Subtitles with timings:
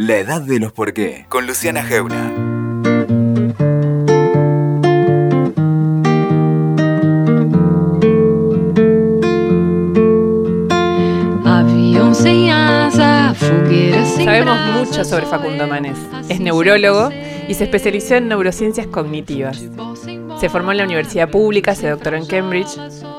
[0.00, 2.32] La edad de los por qué, con Luciana Geuna.
[14.24, 15.98] Sabemos mucho sobre Facundo Manes.
[16.28, 17.10] Es neurólogo
[17.48, 19.64] y se especializó en neurociencias cognitivas.
[20.38, 22.78] Se formó en la universidad pública, se doctoró en Cambridge,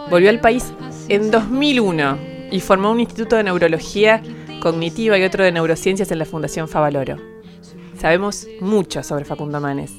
[0.09, 0.71] volvió al país
[1.09, 2.17] en 2001
[2.51, 4.23] y formó un instituto de neurología
[4.59, 7.17] cognitiva y otro de neurociencias en la Fundación Favaloro.
[7.97, 9.91] Sabemos mucho sobre Facundo Manes.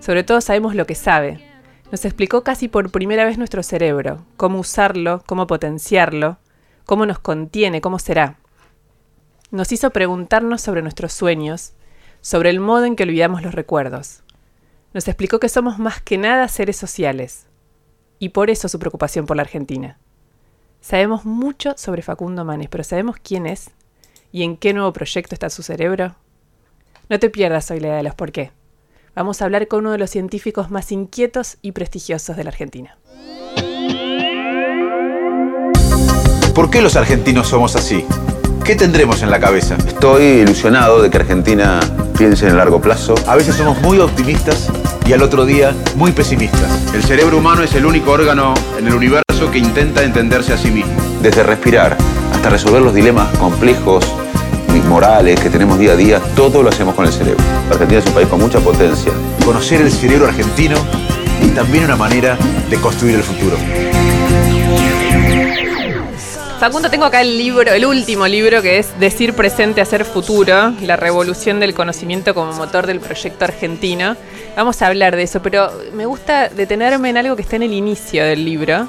[0.00, 1.46] Sobre todo sabemos lo que sabe.
[1.90, 6.38] Nos explicó casi por primera vez nuestro cerebro, cómo usarlo, cómo potenciarlo,
[6.84, 8.36] cómo nos contiene, cómo será.
[9.50, 11.72] Nos hizo preguntarnos sobre nuestros sueños,
[12.20, 14.22] sobre el modo en que olvidamos los recuerdos.
[14.92, 17.46] Nos explicó que somos más que nada seres sociales,
[18.18, 19.98] y por eso su preocupación por la Argentina.
[20.80, 23.70] Sabemos mucho sobre Facundo Manes, pero ¿sabemos quién es?
[24.32, 26.14] ¿Y en qué nuevo proyecto está su cerebro?
[27.08, 28.52] No te pierdas hoy la idea de los por qué.
[29.16, 32.96] Vamos a hablar con uno de los científicos más inquietos y prestigiosos de la Argentina.
[36.54, 38.04] ¿Por qué los argentinos somos así?
[38.64, 39.76] ¿Qué tendremos en la cabeza?
[39.76, 41.80] Estoy ilusionado de que Argentina
[42.16, 43.16] piense en el largo plazo.
[43.26, 44.70] A veces somos muy optimistas
[45.06, 46.94] y al otro día muy pesimistas.
[46.94, 50.70] El cerebro humano es el único órgano en el universo que intenta entenderse a sí
[50.70, 50.92] mismo.
[51.20, 51.96] Desde respirar
[52.40, 54.02] hasta resolver los dilemas complejos
[54.74, 57.44] y morales que tenemos día a día, todo lo hacemos con el cerebro.
[57.70, 59.12] Argentina es un país con mucha potencia.
[59.44, 60.78] Conocer el cerebro argentino
[61.42, 62.38] es también una manera
[62.70, 63.58] de construir el futuro.
[66.58, 70.96] Facundo, tengo acá el libro, el último libro que es Decir presente, hacer futuro, la
[70.96, 74.16] revolución del conocimiento como motor del proyecto argentino.
[74.56, 77.74] Vamos a hablar de eso, pero me gusta detenerme en algo que está en el
[77.74, 78.88] inicio del libro,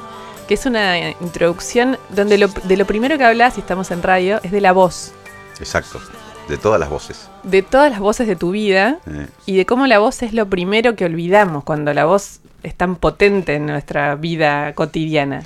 [0.52, 4.52] que es una introducción donde de lo primero que hablas, si estamos en radio, es
[4.52, 5.14] de la voz.
[5.62, 6.02] Exacto,
[6.50, 7.30] de todas las voces.
[7.44, 10.50] De todas las voces de tu vida Eh, y de cómo la voz es lo
[10.50, 15.44] primero que olvidamos cuando la voz es tan potente en nuestra vida cotidiana.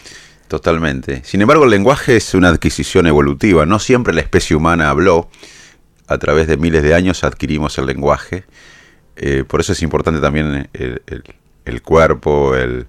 [0.48, 1.22] Totalmente.
[1.24, 3.68] Sin embargo, el lenguaje es una adquisición evolutiva.
[3.68, 5.30] No siempre la especie humana habló.
[6.08, 8.44] A través de miles de años adquirimos el lenguaje.
[9.18, 11.24] Eh, por eso es importante también el, el-
[11.66, 12.88] el cuerpo, el,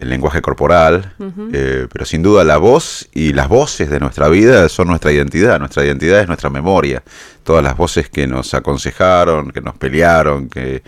[0.00, 1.14] el lenguaje corporal.
[1.52, 5.58] Eh, pero sin duda la voz y las voces de nuestra vida son nuestra identidad.
[5.58, 7.02] Nuestra identidad es nuestra memoria.
[7.44, 10.82] Todas las voces que nos aconsejaron, que nos pelearon, que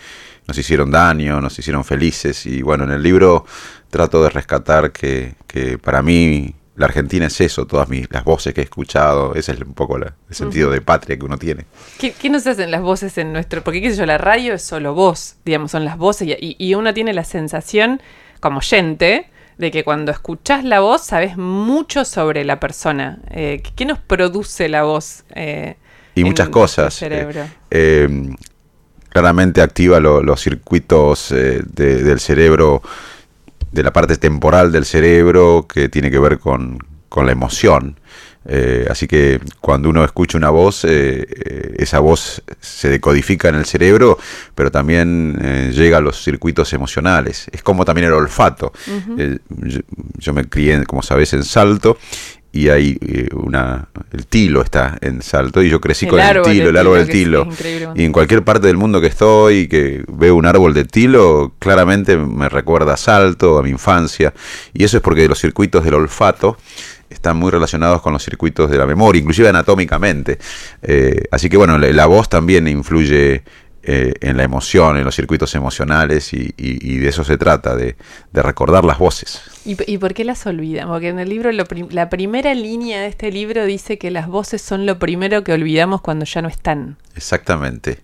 [0.49, 2.47] nos hicieron daño, nos hicieron felices.
[2.47, 3.45] Y bueno, en el libro
[3.91, 8.55] trato de rescatar que, que para mí la Argentina es eso, todas mis, las voces
[8.55, 11.67] que he escuchado, ese es un poco la- el sentido de patria que uno tiene.
[11.99, 13.62] ¿Qué, qué nos hacen las voces en nuestro...?
[13.62, 16.56] Porque, qué sé yo, la radio es solo voz, digamos, son las voces y, y-
[16.59, 18.00] y uno tiene la sensación,
[18.43, 23.21] como oyente, de que cuando escuchás la voz sabes mucho sobre la persona.
[23.31, 25.25] Eh, ¿qué- ¿Qué nos produce la voz?
[25.35, 25.77] eh,
[26.17, 26.93] Y muchas cosas.
[26.95, 27.43] cerebro?
[27.71, 28.35] eh, eh,
[29.11, 32.83] claramente activa lo- los circuitos eh, de- del cerebro,
[33.71, 36.79] de la parte temporal del cerebro que tiene que ver con,
[37.09, 38.01] con la emoción.
[38.45, 43.57] Eh, así que cuando uno escucha una voz, eh, eh, esa voz se decodifica en
[43.57, 44.19] el cerebro,
[44.55, 47.47] pero también eh, llega a los circuitos emocionales.
[47.53, 48.73] Es como también el olfato.
[49.49, 49.81] Yo,
[50.19, 51.99] yo me crié, como sabes, en Salto
[52.55, 52.99] y hay
[53.33, 56.99] una el tilo está en Salto y yo crecí El con el tilo, el árbol
[56.99, 57.49] del tilo.
[57.95, 61.55] Y en cualquier parte del mundo que estoy y que veo un árbol de tilo,
[61.59, 64.35] claramente me recuerda a Salto, a mi infancia.
[64.75, 66.59] Y eso es porque los circuitos del olfato
[67.11, 70.39] están muy relacionados con los circuitos de la memoria, inclusive anatómicamente.
[70.83, 73.43] Eh, así que bueno, la, la voz también influye
[73.84, 77.75] eh, en la emoción, en los circuitos emocionales y, y- y de eso se trata,
[77.76, 77.97] de,
[78.32, 79.41] de recordar las voces.
[79.65, 80.88] ¿Y, por qué las olvidan?
[80.88, 84.26] Porque en el libro, lo prim- la primera línea de este libro dice que las
[84.26, 86.97] voces son lo primero que olvidamos cuando ya no están.
[87.15, 87.98] Exactamente.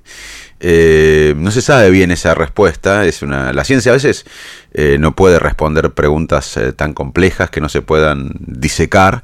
[0.60, 3.04] Eh, no se sabe bien esa respuesta.
[3.06, 4.24] Es una, la ciencia a veces
[4.72, 9.22] eh, no puede responder preguntas eh, tan complejas que no se puedan disecar.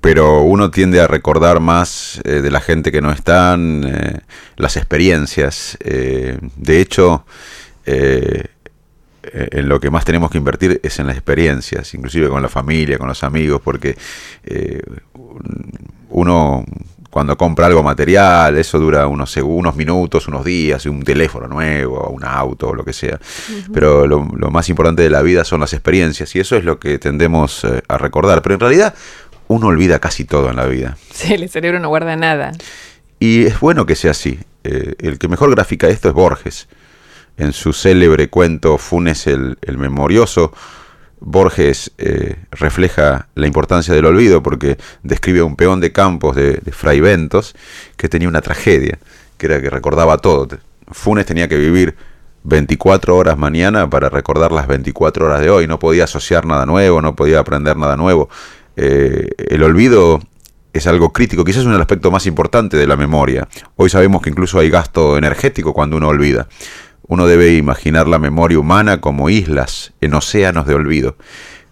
[0.00, 4.20] Pero uno tiende a recordar más eh, de la gente que no están, eh,
[4.56, 5.76] las experiencias.
[5.80, 7.24] Eh, de hecho,
[7.84, 12.98] en lo que más tenemos que invertir es en las experiencias, inclusive con la familia,
[12.98, 13.96] con los amigos, porque
[15.14, 15.72] un-
[16.10, 16.64] uno
[17.10, 22.22] cuando compra algo material, eso dura unos, unos minutos, unos días, un teléfono nuevo, un
[22.22, 23.18] auto, o lo que sea.
[23.72, 26.78] Pero lo, lo más importante de la vida son las experiencias y eso es lo
[26.78, 28.42] que tendemos a recordar.
[28.42, 28.94] Pero en realidad
[29.48, 30.96] uno olvida casi todo en la vida.
[31.12, 32.52] Sí, el cerebro no guarda nada.
[33.18, 34.38] Y es bueno que sea así.
[34.64, 36.68] Eh, el que mejor grafica esto es Borges.
[37.36, 40.52] En su célebre cuento Funes el, el Memorioso,
[41.20, 46.54] Borges eh, refleja la importancia del olvido porque describe a un peón de campos de,
[46.54, 47.54] de Fray Ventos
[47.96, 48.98] que tenía una tragedia,
[49.36, 50.48] que era que recordaba todo.
[50.90, 51.96] Funes tenía que vivir
[52.44, 57.02] 24 horas mañana para recordar las 24 horas de hoy, no podía asociar nada nuevo,
[57.02, 58.28] no podía aprender nada nuevo.
[58.80, 60.20] Eh, el olvido
[60.72, 63.48] es algo crítico, quizás es un aspecto más importante de la memoria.
[63.74, 66.46] Hoy sabemos que incluso hay gasto energético cuando uno olvida.
[67.08, 71.16] Uno debe imaginar la memoria humana como islas en océanos de olvido.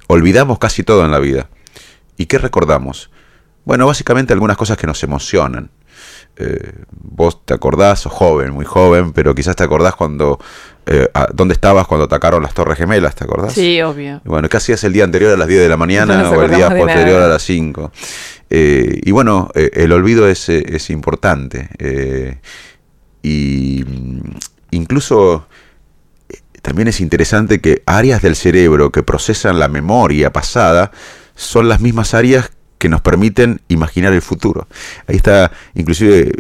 [0.08, 1.48] Olvidamos casi todo en la vida.
[2.16, 3.08] ¿Y qué recordamos?
[3.64, 5.70] Bueno, básicamente algunas cosas que nos emocionan.
[6.34, 10.40] Eh, vos te acordás, sos joven, muy joven, pero quizás te acordás cuando...
[10.86, 13.14] Eh, ¿Dónde estabas cuando atacaron las Torres Gemelas?
[13.16, 13.52] ¿Te acordás?
[13.52, 14.20] Sí, obvio.
[14.24, 16.50] Bueno, ¿qué hacías el día anterior a las 10 de la mañana No o el
[16.54, 17.26] día posterior nada.
[17.26, 17.92] a las 5?
[18.50, 21.68] Eh, y bueno, eh, el olvido es, es importante.
[23.22, 24.20] y mm,
[24.70, 25.48] incluso
[26.62, 30.90] también es interesante que áreas del cerebro que procesan la memoria pasada
[31.34, 34.68] son las mismas áreas que nos permiten imaginar el futuro.
[35.06, 36.32] Ahí está, inclusive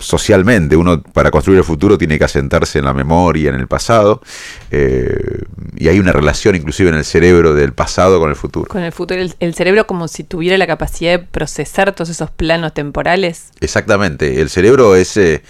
[0.00, 4.22] socialmente, uno para construir el futuro tiene que asentarse en la memoria, en el pasado,
[4.70, 5.44] eh,
[5.76, 8.66] y hay una relación inclusive en el cerebro del pasado con el futuro.
[8.66, 12.30] Con el futuro, el, el cerebro como si tuviera la capacidad de procesar todos esos
[12.30, 13.50] planos temporales.
[13.60, 15.42] Exactamente, el cerebro es eh,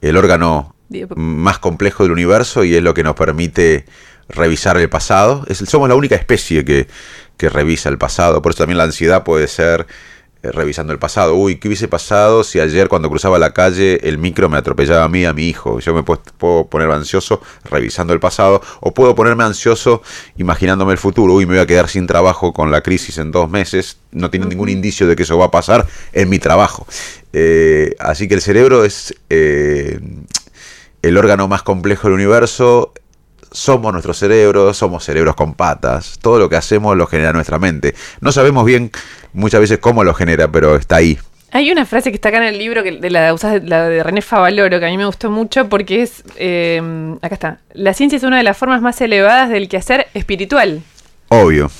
[0.00, 0.74] el órgano
[1.16, 3.86] más complejo del universo y es lo que nos permite
[4.28, 5.44] revisar el pasado.
[5.48, 6.86] Es, somos la única especie que,
[7.36, 9.86] que revisa el pasado, por eso también la ansiedad puede ser
[10.52, 11.34] revisando el pasado.
[11.34, 15.08] Uy, ¿qué hubiese pasado si ayer cuando cruzaba la calle el micro me atropellaba a
[15.08, 15.80] mí, a mi hijo?
[15.80, 20.02] Yo me puedo, puedo poner ansioso revisando el pasado o puedo ponerme ansioso
[20.36, 21.34] imaginándome el futuro.
[21.34, 23.98] Uy, me voy a quedar sin trabajo con la crisis en dos meses.
[24.12, 26.86] No tiene ningún indicio de que eso va a pasar en mi trabajo.
[27.32, 29.98] Eh, así que el cerebro es eh,
[31.02, 32.92] el órgano más complejo del universo.
[33.54, 36.18] Somos nuestro cerebro, somos cerebros con patas.
[36.20, 37.94] Todo lo que hacemos lo genera nuestra mente.
[38.20, 38.90] No sabemos bien
[39.32, 41.16] muchas veces cómo lo genera, pero está ahí.
[41.52, 44.02] Hay una frase que está acá en el libro, que de la, usás- la de
[44.02, 46.82] René Favaloro, que a mí me gustó mucho porque es, eh,
[47.22, 50.82] acá está, la ciencia es una de las formas más elevadas del quehacer espiritual.
[51.28, 51.70] Obvio.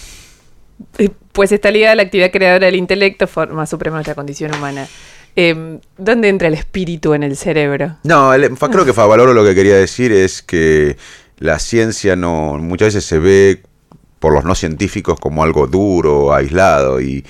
[0.99, 4.55] Eh, Pues está ligada a la actividad creadora del intelecto, forma suprema de nuestra condición
[4.55, 4.87] humana.
[5.35, 7.97] Eh, ¿Dónde entra el espíritu en el cerebro?
[8.05, 10.97] No, el- creo que Favaloro lo que quería decir es que
[11.39, 13.63] la ciencia no muchas veces se ve
[14.19, 17.25] por los no científicos como algo duro, aislado y,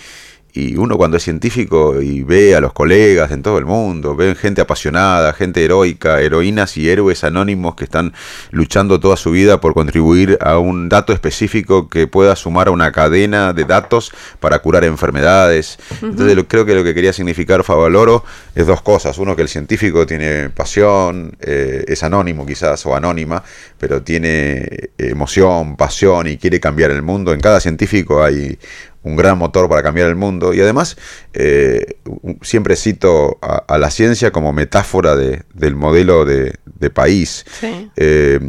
[0.56, 4.36] y uno cuando es científico y ve a los colegas en todo el mundo, ven
[4.36, 8.12] gente apasionada, gente heroica, heroínas y héroes anónimos que están
[8.52, 12.92] luchando toda su vida por contribuir a un dato específico que pueda sumar a una
[12.92, 15.76] cadena de datos para curar enfermedades.
[16.00, 18.24] Entonces lo- creo que lo que quería significar Favaloro
[18.54, 19.18] es dos cosas.
[19.18, 23.42] Uno, que el científico tiene pasión, eh, es anónimo quizás o anónima,
[23.76, 27.32] pero tiene emoción, pasión y quiere cambiar el mundo.
[27.32, 28.56] En cada científico hay
[29.04, 30.96] un gran motor para cambiar el mundo y además
[31.34, 31.98] eh,
[32.42, 37.44] siempre cito a, a la ciencia como metáfora de- del modelo de, de país.
[37.60, 37.90] Sí.
[37.96, 38.40] Eh,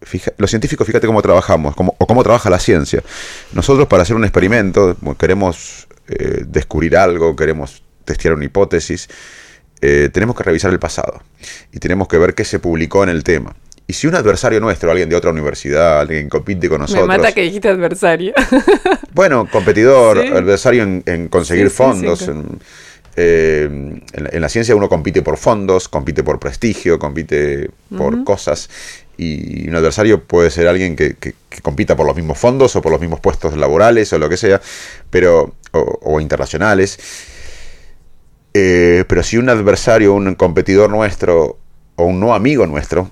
[0.00, 3.02] fija- los científicos, fíjate cómo trabajamos, cómo, o cómo trabaja la ciencia.
[3.52, 9.08] Nosotros para hacer un experimento, queremos eh, descubrir algo, queremos testear una hipótesis,
[10.12, 11.22] tenemos que revisar el pasado
[11.72, 13.56] y tenemos que ver qué se publicó en el tema.
[13.90, 17.16] Y si un adversario nuestro, alguien de otra universidad, alguien que compite con nosotros, Me
[17.16, 18.32] mata que dijiste adversario.
[19.14, 20.28] bueno, competidor, Sí.
[20.28, 22.22] adversario en, en conseguir Sí, sí, sí, fondos.
[22.28, 22.60] en,
[23.16, 23.64] eh,
[24.12, 28.70] en la, en la ciencia uno compite por fondos, compite por prestigio, compite por cosas.
[29.16, 32.82] Y un adversario puede ser alguien que, que- que compita por los mismos fondos o
[32.82, 34.60] por los mismos puestos laborales o lo que sea,
[35.10, 36.96] pero o, o internacionales.
[38.54, 41.58] Eh, pero si un adversario, un competidor nuestro
[41.96, 43.10] o un no amigo nuestro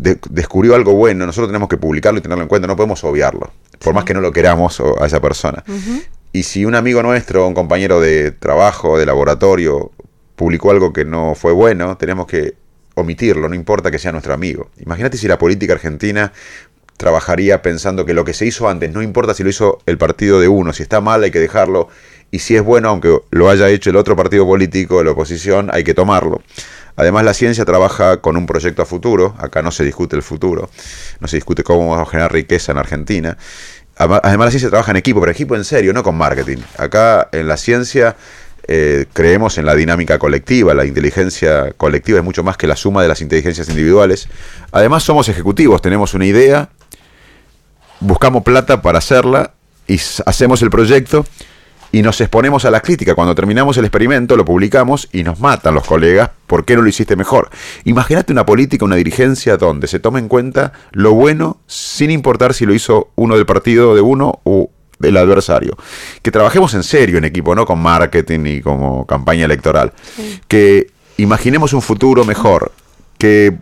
[0.00, 3.50] de- descubrió algo bueno, nosotros tenemos que publicarlo y tenerlo en cuenta, no podemos obviarlo,
[3.78, 5.62] por más que no lo queramos a esa persona.
[6.32, 9.90] Y si un amigo nuestro, un compañero de trabajo, de laboratorio,
[10.36, 12.54] publicó algo que no fue bueno, tenemos que
[12.94, 14.70] omitirlo, no importa que sea nuestro amigo.
[14.78, 16.32] Imagínate si la política argentina
[16.96, 20.40] trabajaría pensando que lo que se hizo antes, no importa si lo hizo el partido
[20.40, 21.88] de uno, si está mal hay que dejarlo,
[22.30, 25.82] y si es bueno, aunque lo haya hecho el otro partido político, la oposición, hay
[25.84, 26.42] que tomarlo.
[26.98, 30.68] Además, la ciencia trabaja con un proyecto a futuro, acá no se discute el futuro,
[31.20, 33.38] no se discute cómo vamos a generar riqueza en Argentina.
[33.96, 36.58] Además, la ciencia trabaja en equipo, pero equipo en serio, no con marketing.
[36.76, 38.16] Acá en la ciencia
[38.66, 43.00] eh, creemos en la dinámica colectiva, la inteligencia colectiva es mucho más que la suma
[43.00, 44.28] de las inteligencias individuales.
[44.72, 46.68] Además, somos ejecutivos, tenemos una idea,
[48.00, 49.52] buscamos plata para hacerla
[49.86, 51.24] y hacemos el proyecto
[51.92, 53.14] y nos exponemos a la crítica.
[53.14, 56.30] Cuando terminamos el experimento lo publicamos y nos matan los colegas.
[56.46, 57.50] ¿Por qué no lo hiciste mejor?
[57.84, 62.66] Imagínate una política, una dirigencia donde se tome en cuenta lo bueno sin importar si
[62.66, 65.76] lo hizo uno del partido de uno o del adversario.
[66.22, 69.92] Que trabajemos en serio en equipo, no con marketing y como campaña electoral.
[70.48, 72.72] Que imaginemos un futuro mejor.
[73.18, 73.56] Que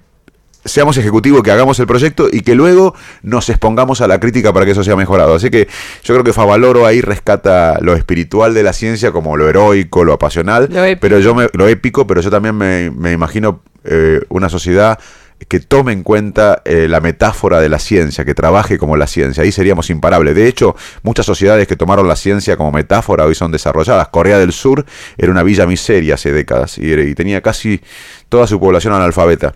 [0.66, 4.66] seamos ejecutivos, que hagamos el proyecto y que luego nos expongamos a la crítica para
[4.66, 5.34] que eso sea mejorado.
[5.34, 5.68] Así que
[6.04, 10.12] yo creo que Favaloro ahí rescata lo espiritual de la ciencia como lo heroico, lo
[10.12, 10.68] apasional,
[11.00, 14.98] pero yo me, lo épico, pero yo también me, imagino eh, una sociedad
[15.48, 19.42] que tome en cuenta eh, la metáfora de la ciencia, que trabaje como la ciencia.
[19.42, 20.34] Ahí seríamos imparables.
[20.34, 24.08] De hecho, muchas sociedades que tomaron la ciencia como metáfora hoy son desarrolladas.
[24.08, 24.86] Corea del Sur
[25.18, 27.82] era una villa miseria hace décadas y tenía casi
[28.28, 29.54] toda su población analfabeta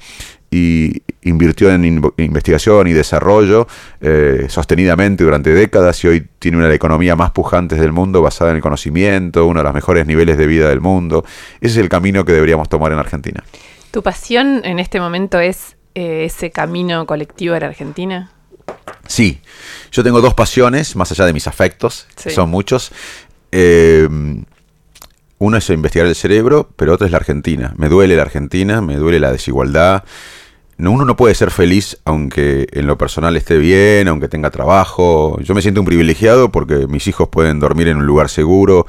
[0.50, 3.69] y invirtió en investigación y desarrollo
[4.00, 8.21] eh, sostenidamente durante décadas y hoy tiene una de las economías más pujantes del mundo
[8.21, 11.25] basada en el conocimiento, uno de los mejores niveles de vida del mundo.
[11.61, 13.45] Ese es el camino que deberíamos tomar en Argentina.
[13.90, 18.33] ¿Tu pasión en este momento es eh, ese camino colectivo en Argentina?
[19.07, 19.40] Sí,
[19.92, 22.92] yo tengo dos pasiones, más allá de mis afectos, son muchos.
[23.52, 24.09] Eh,
[25.40, 27.73] uno es investigar el cerebro, pero otro es la Argentina.
[27.76, 30.04] Me duele la Argentina, me duele la desigualdad,
[30.88, 35.38] uno no puede ser feliz aunque en lo personal esté bien, aunque tenga trabajo.
[35.42, 38.87] Yo me siento un privilegiado porque mis hijos pueden dormir en un lugar seguro,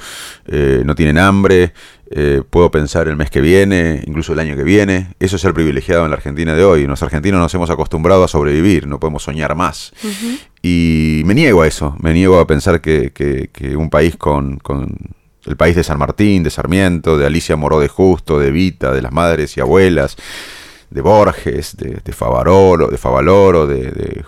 [0.48, 1.74] eh, no tienen hambre,
[2.12, 5.16] eh, puedo pensar el mes que viene, incluso el año que viene.
[5.20, 6.86] Eso es ser privilegiado en la Argentina de hoy.
[6.86, 9.94] Los argentinos nos hemos acostumbrado a sobrevivir, no podemos soñar más.
[10.62, 14.96] Y me niego a eso, me niego a pensar que, un país con, con
[15.46, 19.02] el país de San Martín, de Sarmiento, de Alicia Moró de Justo, de Vita, de
[19.02, 20.18] las madres y abuelas,
[20.92, 24.24] de Borges, de, de Favaloro, de, de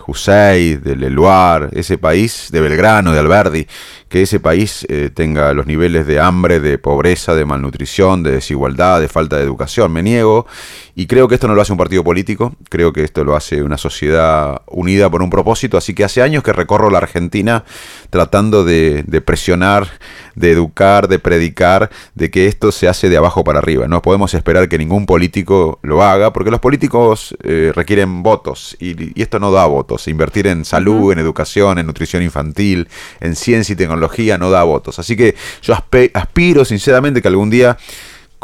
[0.82, 3.66] de Leluar, ese país de Belgrano, de Alberdi,
[4.08, 9.00] que ese país eh, tenga los niveles de hambre, de pobreza, de malnutrición, de desigualdad,
[9.00, 9.92] de falta de educación.
[9.92, 10.46] Me niego
[10.96, 13.62] y creo que esto no lo hace un partido político, creo que esto lo hace
[13.62, 17.64] una sociedad unida por un propósito, así que hace años que recorro la Argentina
[18.10, 19.88] tratando de, presionar,
[20.36, 23.88] de educar, de predicar, de que esto se hace de abajo para arriba.
[23.88, 29.20] No podemos esperar que ningún político lo haga, porque los políticos eh, requieren votos y,
[29.20, 30.06] esto no da votos.
[30.06, 32.88] Invertir en salud, en educación, en nutrición infantil,
[33.20, 34.98] en ciencia y tecnología no da votos.
[34.98, 35.74] Así que yo
[36.14, 37.76] aspiro sinceramente que algún día,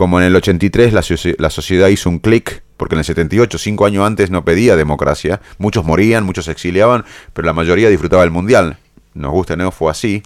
[0.00, 1.04] como en el 83 la,
[1.36, 5.42] la sociedad hizo un clic, porque en el 78, cinco años antes, no pedía democracia,
[5.58, 7.04] muchos morían, muchos se exiliaban,
[7.34, 8.78] pero la mayoría disfrutaba del Mundial.
[9.12, 9.70] Nos gusta, ¿no?
[9.70, 10.22] Fue así.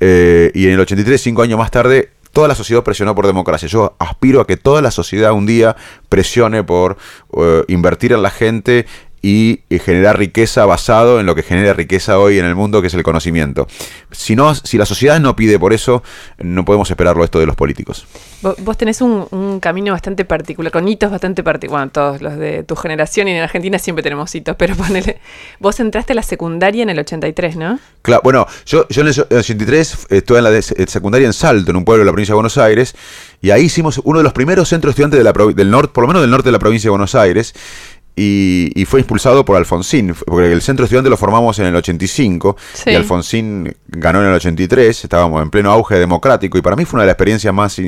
[0.00, 3.68] Eh, y en el 83, cinco años más tarde, toda la sociedad presionó por democracia.
[3.68, 5.76] Yo aspiro a que toda la sociedad un día
[6.08, 6.96] presione por
[7.40, 8.86] eh, invertir en la gente
[9.26, 12.94] y generar riqueza basado en lo que genera riqueza hoy en el mundo, que es
[12.94, 13.66] el conocimiento.
[14.12, 16.04] Si, no, si la sociedad no pide por eso,
[16.38, 18.06] no podemos esperarlo esto de los políticos.
[18.40, 21.66] Vos, tenés un, camino bastante particular, con hitos bastante particulares.
[21.66, 25.18] Bueno, todos los de tu generación y en Argentina siempre tenemos hitos, pero ponele.
[25.58, 27.80] Vos entraste a la secundaria en el 83, ¿no?
[28.02, 31.84] Claro, bueno, yo, yo en el 83 estuve en la secundaria en Salto, en un
[31.84, 32.94] pueblo de la provincia de Buenos Aires,
[33.42, 36.08] y ahí hicimos uno de los primeros centros estudiantes de la, del norte, por lo
[36.08, 37.54] menos del norte de la provincia de Buenos Aires,
[38.18, 42.56] y, fue impulsado por Alfonsín, porque el centro estudiante lo formamos en el 85
[42.86, 46.96] y Alfonsín ganó en el 83, estábamos en pleno auge democrático y para mí fue
[46.96, 47.78] una de las experiencias más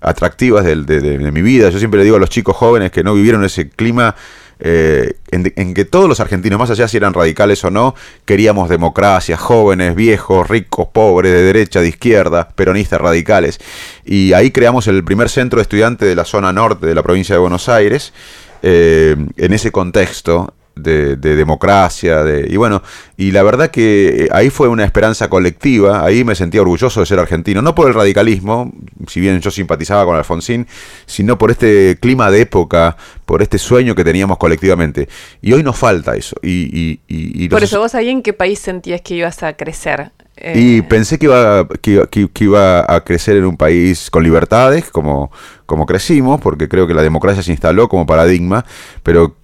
[0.00, 1.68] atractivas de, mi vida.
[1.68, 4.16] Yo siempre le digo a los chicos jóvenes que no vivieron ese clima
[4.60, 7.94] eh, en, que todos los argentinos, más allá si eran radicales o no,
[8.24, 13.60] queríamos democracia, jóvenes, viejos, ricos, pobres, de derecha, de izquierda, peronistas, radicales.
[14.06, 17.34] Y ahí creamos el primer centro de estudiantes de la zona norte de la provincia
[17.34, 18.14] de Buenos Aires
[18.62, 22.82] eh, en ese contexto de, democracia, de, y bueno,
[23.16, 27.06] y la verdad que eh, ahí fue una esperanza colectiva, ahí me sentía orgulloso de
[27.06, 28.72] ser argentino, no por el radicalismo,
[29.06, 30.66] si bien yo simpatizaba con Alfonsín,
[31.06, 32.96] sino por este clima de época,
[33.26, 35.08] por este sueño que teníamos colectivamente.
[35.42, 36.36] Y hoy nos falta eso.
[36.42, 40.12] Y, y, por eso, ¿vos ahí en qué país sentías que ibas a crecer?
[40.54, 45.32] Y eh, pensé que iba, que, iba a crecer en un país con libertades, como,
[45.66, 48.64] como crecimos, porque creo que la democracia se instaló como paradigma,
[49.02, 49.34] pero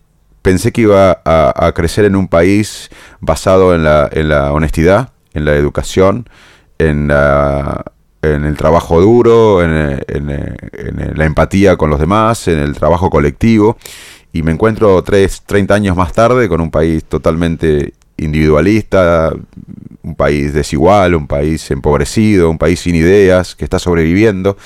[0.43, 5.47] pensé que iba a, crecer en un país basado en la, en la honestidad, en
[5.47, 6.29] la educación,
[6.79, 13.11] en, en el trabajo duro, en, en, la empatía con los demás, en el trabajo
[13.11, 13.79] colectivo.
[14.33, 19.33] Y me encuentro tres, 30 años más tarde con un país totalmente individualista,
[20.03, 24.57] un país desigual, un país empobrecido, un país sin ideas, que está sobreviviendo.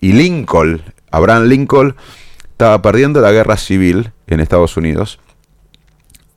[0.00, 1.96] Y Lincoln, Abraham Lincoln,
[2.44, 5.20] estaba perdiendo la guerra civil en Estados Unidos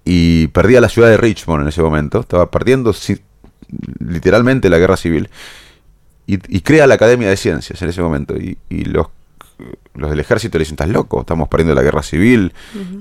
[0.04, 2.94] y perdía la ciudad de Richmond en ese momento, estaba perdiendo
[4.00, 5.30] literalmente la guerra civil.
[6.28, 8.36] y, crea la Academia de Ciencias en ese momento.
[8.38, 9.08] Y, los,
[9.94, 12.54] los del ejército le dicen, estás loco, estamos perdiendo la guerra civil.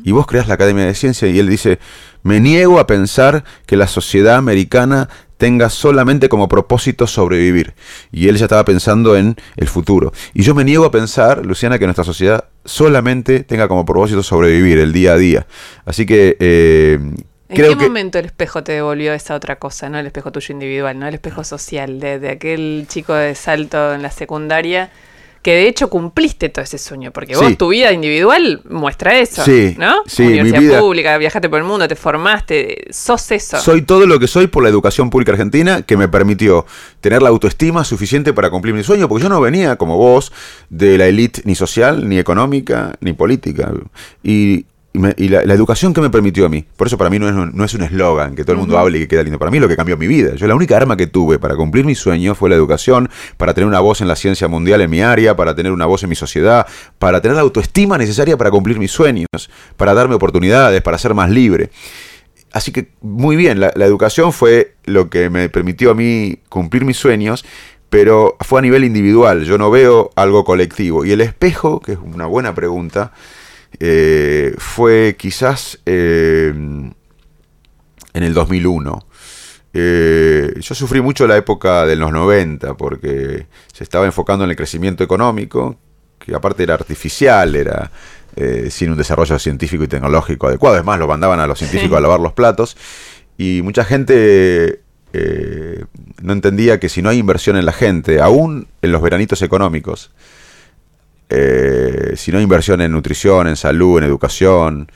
[0.04, 1.78] Y vos creas la Academia de Ciencias y él dice,
[2.22, 7.74] me niego a pensar que la sociedad americana tenga solamente como propósito sobrevivir.
[8.12, 10.12] Y él ya estaba pensando en el futuro.
[10.34, 14.78] Y yo me niego a pensar, Luciana, que nuestra sociedad solamente tenga como propósito sobrevivir
[14.78, 15.46] el día a día.
[15.84, 16.36] Así que...
[16.40, 16.98] Eh,
[17.48, 20.96] ¿En qué momento el espejo te devolvió esa otra cosa, no el espejo tuyo individual,
[20.96, 24.90] no el espejo social, de aquel chico de salto en la secundaria
[25.42, 29.74] que de hecho cumpliste todo ese sueño, porque vos tu vida individual muestra eso, sí,
[29.78, 30.02] ¿no?
[30.06, 33.58] Sí, Universidad mi vida, pública, viajaste por el mundo, te formaste, sos eso.
[33.58, 36.66] Soy todo lo que soy por la educación pública argentina que me permitió
[37.00, 40.32] tener la autoestima suficiente para cumplir mi sueño, porque yo no venía como vos
[40.68, 43.72] de la élite ni social, ni económica, ni política.
[44.22, 47.54] Y y, la, educación que me permitió a mí, por eso para mí no es,
[47.54, 49.58] no es un eslogan que todo el mundo hable y que queda lindo, para mí
[49.58, 50.34] es lo que cambió mi vida.
[50.34, 53.68] Yo la única arma que tuve para cumplir mi sueño fue la educación, para tener
[53.68, 56.16] una voz en la ciencia mundial en mi área, para tener una voz en mi
[56.16, 56.66] sociedad,
[56.98, 59.28] para tener la autoestima necesaria para cumplir mis sueños,
[59.76, 61.70] para darme oportunidades, para ser más libre.
[62.52, 66.84] Así que muy bien, la, la educación fue lo que me permitió a mí cumplir
[66.84, 67.44] mis sueños,
[67.90, 71.04] pero fue a nivel individual, yo no veo algo colectivo.
[71.04, 73.12] Y el espejo, que es una buena pregunta,
[73.78, 76.94] eh, fue quizás eh, en
[78.22, 79.06] el 2001.
[79.72, 84.56] Eh, yo sufrí mucho la época de los 90 porque se estaba enfocando en el
[84.56, 85.78] crecimiento económico,
[86.18, 87.90] que aparte era artificial, era
[88.70, 90.78] sin un desarrollo científico y tecnológico adecuado.
[90.78, 92.76] Es más, lo mandaban a los científicos a lavar los platos.
[93.36, 94.80] Y mucha gente
[96.22, 100.10] no entendía que si no hay inversión en la gente, aún en los veranitos económicos,
[101.30, 104.90] eh, si no hay inversión en nutrición, en salud, en educación,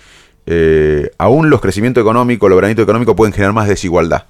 [0.47, 4.25] eh, aún los crecimientos económicos, los granitos económicos pueden generar más desigualdad.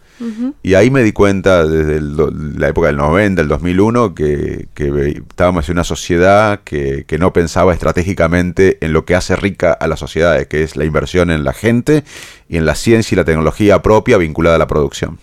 [0.62, 5.73] Y ahí me di cuenta desde la época del 90, el 2001, que, estábamos en
[5.73, 10.62] una sociedad que, no pensaba estratégicamente en lo que hace rica a las sociedades, que
[10.62, 12.04] es la inversión en la gente
[12.49, 15.18] y en la ciencia y la tecnología propia vinculada a la producción.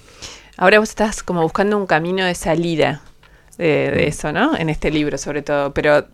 [0.58, 3.02] Ahora vos estás como buscando un camino de salida
[3.58, 4.10] de, de mm.
[4.10, 4.58] eso, ¿no?
[4.58, 6.06] En este libro sobre todo, pero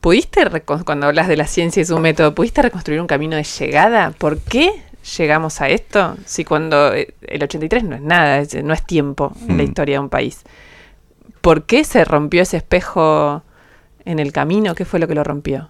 [0.00, 4.12] ¿Pudiste, cuando hablas de la ciencia y su método, ¿pudiste reconstruir un camino de llegada?
[4.16, 4.72] ¿Por qué
[5.18, 6.16] llegamos a esto?
[6.24, 9.66] Si cuando eh, el 83 no es nada, no es tiempo en la mm.
[9.66, 10.40] historia de un país.
[11.42, 13.42] ¿Por qué se rompió ese espejo
[14.06, 14.74] en el camino?
[14.74, 15.68] ¿Qué fue lo que lo rompió?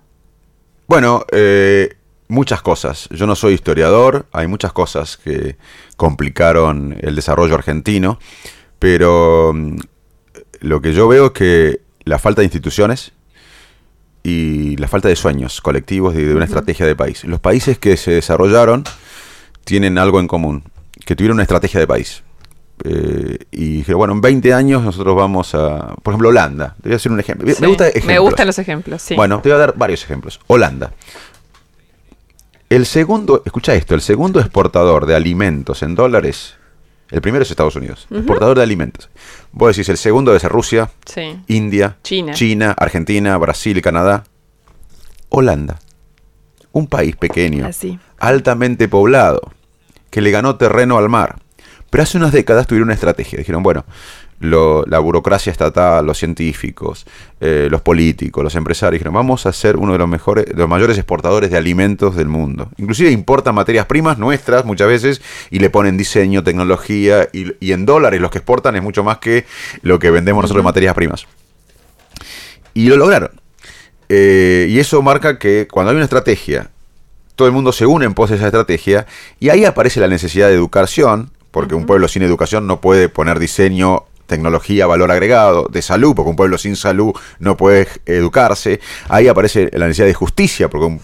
[0.87, 1.97] Bueno, eh,
[2.29, 3.09] muchas cosas.
[3.11, 5.57] Yo no soy historiador, hay muchas cosas que
[5.97, 8.21] complicaron el desarrollo argentino,
[8.79, 9.77] pero mm,
[10.61, 13.13] lo que yo veo es que la falta de instituciones,
[14.23, 17.25] y la falta de sueños colectivos de, de una estrategia de país.
[17.25, 18.85] Los países que se desarrollaron
[19.65, 20.65] tienen algo en común,
[21.05, 22.23] que tuvieron una estrategia de país.
[22.85, 26.77] Eh, y dije, bueno, en 20 años nosotros vamos a, por ejemplo, Holanda.
[26.83, 27.47] Te voy a hacer un ejemplo.
[27.61, 29.15] me, gusta me gustan los ejemplos, sí.
[29.17, 30.41] Bueno, te voy a dar varios ejemplos.
[30.47, 30.93] Holanda.
[32.69, 36.55] El segundo, escucha esto, el segundo exportador de alimentos en dólares
[37.11, 39.11] el primero es Estados Unidos, exportador de alimentos.
[39.53, 40.91] Vos decís, el segundo debe ser Rusia,
[41.49, 41.97] India,
[42.35, 42.75] China.
[42.79, 44.25] Argentina, Brasil y Canadá.
[45.29, 45.79] Holanda,
[46.73, 47.69] un país pequeño,
[48.19, 49.53] altamente poblado,
[50.11, 51.39] que le ganó terreno al mar.
[51.89, 53.39] Pero hace unas décadas tuvieron una estrategia.
[53.39, 53.85] Dijeron, bueno,
[54.41, 57.07] la burocracia estatal, los científicos,
[57.41, 60.97] eh, los políticos, los empresarios, dijeron, vamos a ser uno de los mejores, los mayores
[60.97, 62.71] exportadores de alimentos del mundo.
[62.79, 68.21] Inclusive importan materias primas nuestras muchas veces y le ponen diseño, tecnología y, en dólares
[68.21, 69.45] los que exportan es mucho más que
[69.83, 71.27] lo que vendemos nosotros en materias primas.
[72.73, 73.31] Y lo lograron.
[74.09, 76.71] Eh, y eso marca que cuando hay una estrategia,
[77.37, 79.07] todo el mundo se une en pos de esa estrategia
[79.39, 83.39] y ahí aparece la necesidad de educación, porque un pueblo sin educación no puede poner
[83.39, 88.81] diseño tecnología, valor agregado, de salud, porque un pueblo sin salud no puede educarse.
[89.09, 91.01] Ahí aparece la necesidad de justicia, porque un,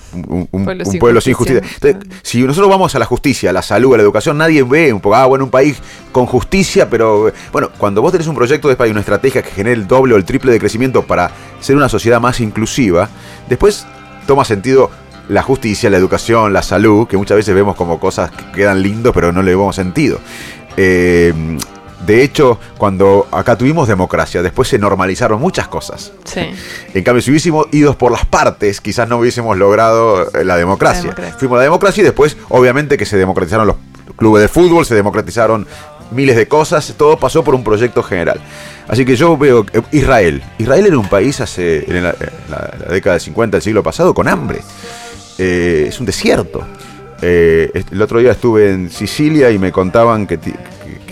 [0.99, 1.63] pueblo, sin, justicia.
[2.23, 5.01] si nosotros vamos a la justicia, a la salud, a la educación, nadie ve un
[5.01, 5.77] poco, ah, bueno, un país
[6.13, 9.75] con justicia, pero bueno, cuando vos tenés un proyecto de país, una estrategia que genere
[9.75, 13.09] el doble o el triple de crecimiento para ser una sociedad más inclusiva,
[13.49, 13.87] después
[14.27, 14.91] toma sentido
[15.29, 19.13] la justicia, la educación, la salud, que muchas veces vemos como cosas que quedan lindos,
[19.13, 20.21] pero no le vemos sentido.
[20.77, 21.35] Eh,
[22.07, 26.13] de hecho, cuando acá tuvimos democracia, después se normalizaron muchas cosas.
[26.25, 26.41] Sí.
[26.95, 31.15] En cambio, si hubiésemos ido por las partes, quizás no hubiésemos logrado eh, la democracia.
[31.39, 33.77] Fuimos a la democracia y después, obviamente, que se democratizaron los
[34.17, 35.67] clubes de fútbol, se democratizaron
[36.13, 38.41] miles de cosas, todo pasó por un proyecto general.
[38.87, 40.43] Así que yo veo Israel.
[40.59, 42.15] Israel era un país hace en la,
[42.89, 44.61] década de 50 del siglo pasado con hambre.
[45.39, 46.65] Eh, es un desierto.
[47.21, 50.39] Eh, el otro día estuve en Sicilia y me contaban que,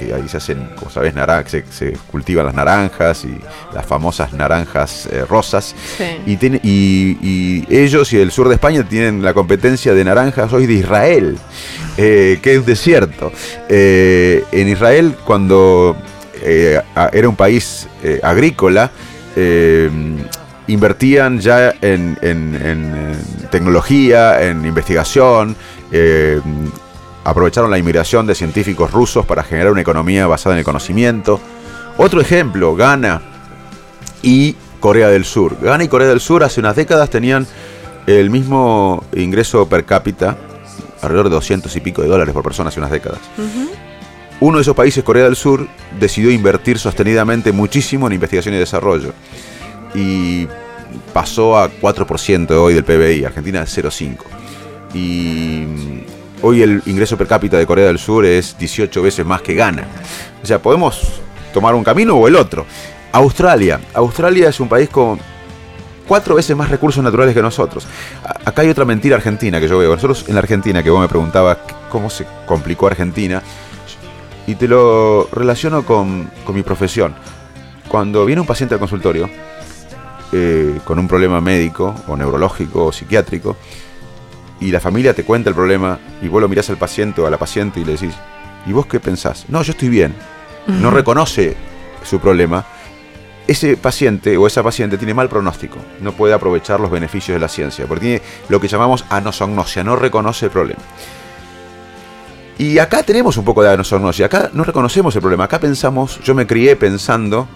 [0.04, 1.14] que ahí se hacen, como sabes,
[1.46, 3.38] se, se, cultivan las naranjas y
[3.74, 5.74] las famosas naranjas eh, rosas.
[6.26, 11.38] Y, ellos y el sur de España tienen la competencia de naranjas hoy de Israel,
[11.96, 13.32] eh, que es desierto.
[13.68, 15.96] Eh, en Israel, cuando
[16.42, 17.88] era un país
[18.22, 18.90] agrícola,
[20.66, 23.16] invertían ya en, en,
[23.50, 25.56] tecnología, en investigación,
[27.24, 31.40] aprovecharon la inmigración de científicos rusos para generar una economía basada en el conocimiento.
[31.96, 33.22] Otro ejemplo, Ghana
[34.22, 35.56] y Corea del Sur.
[35.60, 37.46] Ghana y Corea del Sur hace unas décadas tenían
[38.06, 40.36] el mismo ingreso per cápita,
[41.00, 43.20] alrededor de 200 y pico de dólares por persona hace unas décadas.
[44.40, 45.66] Uno de esos países, Corea del Sur,
[45.98, 49.12] decidió invertir sostenidamente muchísimo en investigación y desarrollo.
[49.94, 50.46] Y
[51.14, 54.18] pasó a 4% hoy del PBI, Argentina es 0,5%.
[54.92, 55.64] Y
[56.46, 59.86] Hoy el ingreso per cápita de Corea del Sur es 18 veces más que Ghana.
[60.42, 61.22] O sea, podemos
[61.54, 62.66] tomar un camino o el otro.
[63.12, 63.80] Australia.
[63.94, 65.18] Australia es un país con
[66.06, 67.86] cuatro veces más recursos naturales que nosotros.
[68.44, 69.94] Acá hay otra mentira argentina que yo veo.
[69.94, 71.56] Nosotros en la Argentina, que vos me preguntabas
[71.88, 73.42] cómo se complicó Argentina,
[74.46, 77.14] y te lo relaciono con, mi profesión.
[77.88, 79.30] Cuando viene un paciente al consultorio
[80.30, 83.56] eh, con un problema médico o neurológico o psiquiátrico,
[84.64, 87.30] y la familia te cuenta el problema y vos lo mirás al paciente o a
[87.30, 88.14] la paciente y le decís,
[88.66, 89.44] ¿y vos qué pensás?
[89.48, 90.14] No, yo estoy bien.
[90.66, 91.54] No reconoce
[92.02, 92.64] su problema.
[93.46, 97.48] Ese paciente o esa paciente tiene mal pronóstico, no puede aprovechar los beneficios de la
[97.48, 100.80] ciencia, porque tiene lo que llamamos anosognosia, no reconoce el problema.
[102.56, 106.34] Y acá tenemos un poco de anosognosia, acá no reconocemos el problema, acá pensamos, yo
[106.34, 107.46] me crié pensando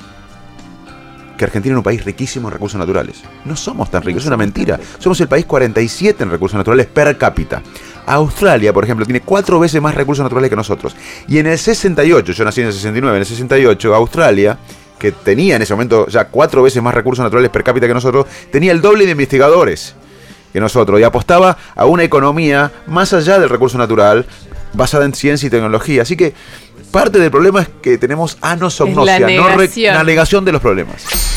[1.39, 3.23] que Argentina es un país riquísimo en recursos naturales.
[3.47, 4.79] No somos tan ricos, es una mentira.
[4.99, 7.63] Somos el país 47 en recursos naturales per cápita.
[8.05, 10.95] Australia, por ejemplo, tiene cuatro veces más recursos naturales que nosotros.
[11.27, 14.59] Y en el 68, yo nací en el 69, en el 68, Australia,
[14.99, 18.27] que tenía en ese momento ya cuatro veces más recursos naturales per cápita que nosotros,
[18.51, 19.95] tenía el doble de investigadores
[20.53, 24.27] que nosotros y apostaba a una economía más allá del recurso natural,
[24.73, 26.03] basada en ciencia y tecnología.
[26.03, 26.35] Así que
[26.91, 31.28] parte del problema es que tenemos anosognosia, no negación de los problemas.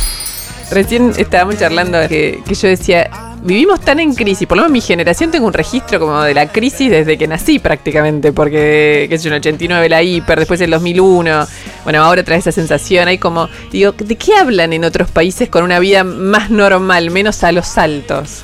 [0.71, 3.09] Recién estábamos charlando que, yo decía,
[3.43, 6.49] vivimos tan en crisis, por lo menos mi generación tengo un registro como de la
[6.49, 10.61] crisis desde que nací prácticamente, porque, qué sé yo, en el 89 la hiper, después
[10.61, 11.45] el 2001,
[11.83, 15.65] bueno, ahora trae esa sensación, hay como, digo, ¿de qué hablan en otros países con
[15.65, 18.43] una vida más normal, menos a los saltos?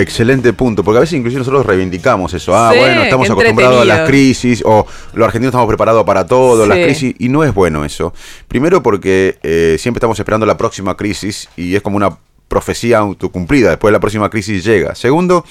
[0.00, 2.56] Excelente punto, porque a veces inclusive nosotros reivindicamos eso.
[2.56, 6.78] Ah, bueno, estamos acostumbrados a las crisis, o los argentinos estamos preparados para todo, las
[6.78, 8.14] crisis, y no es bueno eso.
[8.46, 13.70] Primero porque eh, siempre estamos esperando la próxima crisis y es como una profecía autocumplida,
[13.70, 14.94] después de la próxima crisis llega.
[14.94, 15.44] Segundo,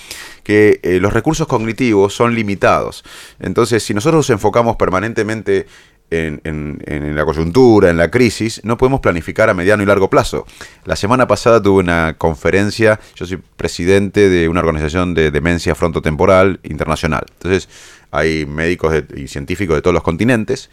[0.43, 3.03] que eh, los recursos cognitivos son limitados.
[3.39, 5.67] Entonces, si nosotros nos enfocamos permanentemente
[6.09, 10.45] en, la coyuntura, en la crisis, no podemos planificar a mediano y largo plazo.
[10.85, 16.59] La semana pasada tuve una conferencia, yo soy presidente de una organización de demencia frontotemporal
[16.63, 17.25] internacional.
[17.33, 17.67] Entonces,
[18.11, 20.69] hay médicos y científicos de todos los continentes.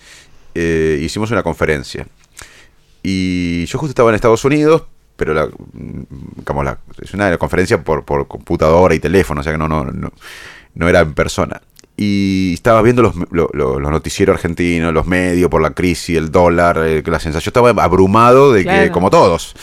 [0.54, 2.06] Eh, hicimos una conferencia.
[3.02, 4.84] Y yo justo estaba en Estados Unidos,
[5.16, 5.48] pero la,
[7.02, 10.12] es una conferencia por, por computadora y teléfono, o sea que no, no, no,
[10.74, 11.60] no era en persona
[11.96, 17.02] y estaba viendo los, los, noticieros argentinos, los medios por la crisis, el dólar, eh,
[17.06, 17.50] la sensación.
[17.50, 19.54] estaba abrumado de que, como todos.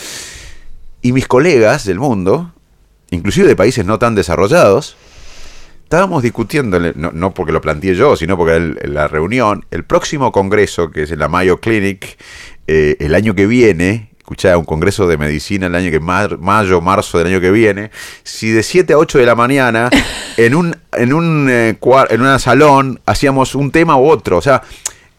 [1.01, 2.53] Y mis colegas del mundo,
[3.09, 4.95] inclusive de países no tan desarrollados,
[5.83, 11.03] estábamos discutiendo, no, porque lo planteé yo, sino porque la reunión, el próximo congreso, que
[11.03, 12.17] es en la Mayo Clinic,
[12.67, 17.17] eh, el año que viene, escuchá, un congreso de medicina el año que mayo, marzo
[17.17, 17.91] del año que viene,
[18.23, 19.89] si de 7 a 8 de la mañana
[20.37, 21.77] en un en un eh,
[22.09, 24.61] en un salón hacíamos un tema u otro, o sea,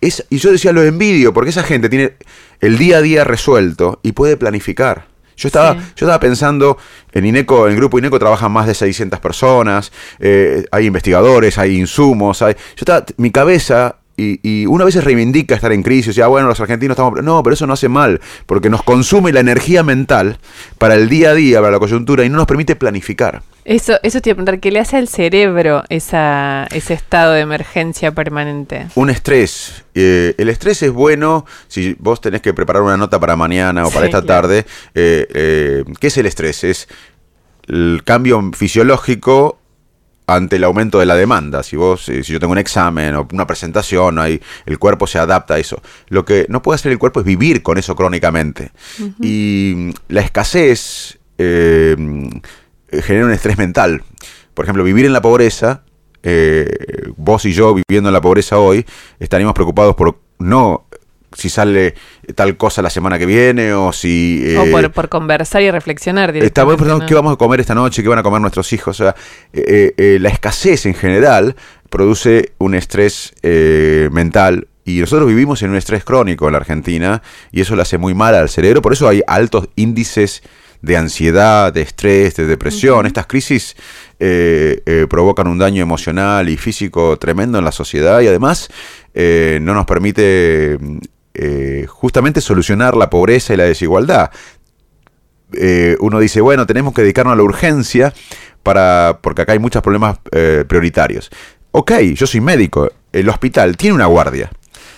[0.01, 2.14] es, y yo decía lo envidio porque esa gente tiene
[2.61, 5.12] el día a día resuelto y puede planificar.
[5.37, 6.77] Yo estaba, yo estaba pensando,
[7.11, 11.79] en INECO, en el grupo INECO trabajan más de 600 personas, eh, hay investigadores, hay
[11.79, 16.14] insumos, hay, yo estaba, mi cabeza y, y, uno a veces reivindica estar en crisis,
[16.14, 17.22] ya bueno, los argentinos estamos...
[17.22, 20.38] No, pero eso no hace mal, porque nos consume la energía mental
[20.79, 23.42] para el día a día, para la coyuntura, y no nos permite planificar.
[23.64, 27.40] Eso, eso te iba a preguntar, ¿qué le hace al cerebro esa, ese estado de
[27.40, 28.88] emergencia permanente?
[28.96, 29.85] Un estrés.
[29.94, 33.90] Eh, el estrés es bueno si vos tenés que preparar una nota para mañana o
[33.90, 34.66] para esta tarde.
[34.94, 36.64] Eh, eh, ¿Qué es el estrés?
[36.64, 36.88] Es
[37.68, 39.59] el cambio fisiológico
[40.35, 41.62] ante el aumento de la demanda.
[41.62, 45.59] Si vos, si yo tengo un examen o una presentación, el cuerpo se adapta a
[45.59, 45.83] eso.
[46.09, 48.73] Lo que no puede hacer el cuerpo es vivir con eso crónicamente.
[49.21, 51.97] Y la escasez eh,
[53.03, 54.03] genera un estrés mental.
[54.55, 55.83] Por ejemplo, vivir en la pobreza,
[56.23, 56.68] eh,
[57.16, 58.85] vos y yo viviendo en la pobreza hoy,
[59.18, 60.87] estaríamos preocupados por no
[61.37, 61.95] si sale
[62.35, 64.55] tal cosa la semana que viene o si...
[64.57, 68.09] o por, por, conversar y reflexionar Estamos pensando qué vamos a comer esta noche, qué
[68.09, 69.01] van a comer nuestros hijos.
[69.01, 69.14] O sea,
[69.53, 71.57] la escasez en general
[71.90, 77.61] produce un estrés mental y nosotros vivimos en un estrés crónico en la Argentina y
[77.61, 78.83] eso le hace muy mal al cerebro.
[78.83, 80.42] Por eso hay altos índices
[80.81, 83.07] de ansiedad, de estrés, de depresión.
[83.07, 83.77] Estas crisis
[84.18, 88.68] eh, eh, provocan un daño emocional y físico tremendo en la sociedad y además
[89.14, 90.79] eh, no nos permite
[91.88, 94.31] justamente solucionar la pobreza y la desigualdad.
[96.01, 98.12] uno dice, bueno, tenemos que dedicarnos a la urgencia
[98.62, 100.18] para, porque acá hay muchos problemas
[100.68, 101.31] prioritarios.
[101.71, 104.51] Ok, yo soy médico, el hospital tiene una guardia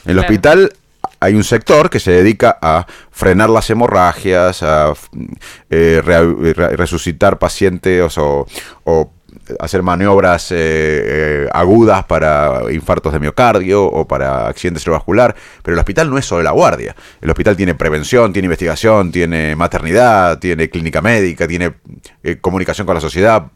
[0.05, 0.73] en el hospital
[1.21, 4.93] hay un sector que se dedica a frenar las hemorragias, a
[5.71, 8.47] eh, resucitar pacientes o,
[9.59, 15.79] hacer maniobras eh, eh, agudas para infartos de miocardio o para accidentes cerebrovascular, pero el
[15.79, 16.95] hospital no es solo la guardia.
[17.21, 21.75] El hospital tiene prevención, tiene investigación, tiene maternidad, tiene clínica médica, tiene
[22.41, 23.51] comunicación con la sociedad.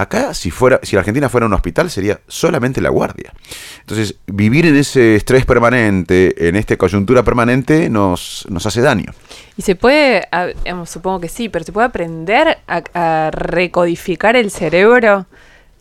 [0.00, 3.34] Acá, si, fuera, si la Argentina fuera un hospital, sería solamente la guardia.
[3.80, 9.12] Entonces, vivir en ese estrés permanente, en esta coyuntura permanente, nos, nos hace daño.
[9.58, 10.26] Y se puede,
[10.86, 15.26] supongo que sí, pero se puede aprender a, recodificar el cerebro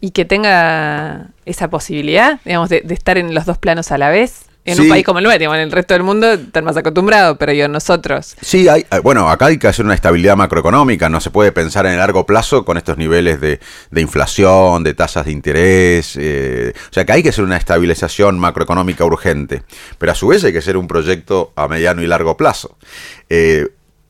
[0.02, 4.49] y que tenga esa posibilidad, digamos, de estar en los dos planos a la vez
[4.66, 7.54] en un país como el nuestro, en el resto del mundo están más acostumbrados, pero
[7.54, 8.36] yo nosotros.
[8.42, 11.86] Sí, hay, eh, bueno, acá hay que hacer una estabilidad macroeconómica, no se puede pensar
[11.86, 13.60] en el largo plazo con estos niveles de,
[13.96, 19.06] inflación, de tasas de interés, eh, o sea que hay que hacer una estabilización macroeconómica
[19.06, 19.64] urgente,
[19.98, 22.78] pero a su vez hay que hacer un proyecto a mediano y largo plazo.
[23.30, 23.68] Eh,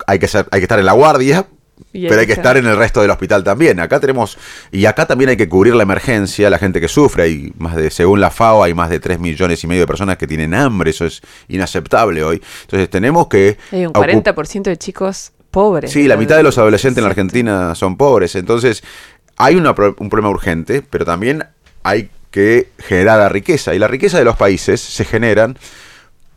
[0.08, 1.46] hay que, ser, hay que estar en la guardia
[1.92, 3.80] pero hay que estar en el resto del hospital también.
[3.80, 4.38] Acá tenemos,
[4.72, 7.24] y acá también hay que cubrir la emergencia, la gente que sufre.
[7.24, 10.18] Hay más de, según la FAO, hay más de 3 millones y medio de personas
[10.18, 10.92] que tienen hambre.
[10.92, 12.42] Eso es inaceptable hoy.
[12.62, 13.58] Entonces tenemos que.
[13.72, 15.92] Hay un 40% de chicos pobres.
[15.92, 18.36] Sí, la mitad de los adolescentes en la Argentina son pobres.
[18.36, 18.84] Entonces
[19.38, 21.46] hay un problema urgente, pero también
[21.84, 23.74] hay que generar la riqueza.
[23.74, 25.58] Y la riqueza de los países se generan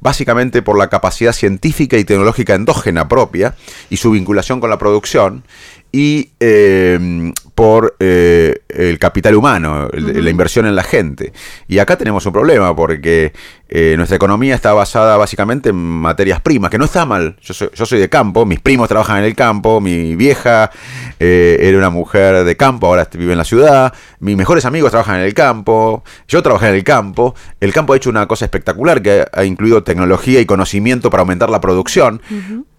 [0.02, 3.54] básicamente por la capacidad científica y tecnológica endógena propia
[3.88, 5.44] y su vinculación con la producción
[5.92, 11.32] y eh, por eh, el capital humano, la inversión en la gente.
[11.68, 13.32] Y acá tenemos un problema porque
[13.74, 17.36] eh, nuestra economía está basada básicamente en materias primas, que no está mal.
[17.40, 20.70] Yo soy, yo soy de campo, mis primos trabajan en el campo, mi vieja
[21.18, 25.22] era una mujer de campo, ahora vive en la ciudad, mis mejores amigos trabajan en
[25.22, 27.34] el campo, yo trabajé en el campo.
[27.60, 31.48] El campo ha hecho una cosa espectacular que ha, incluido tecnología y conocimiento para aumentar
[31.48, 32.20] la producción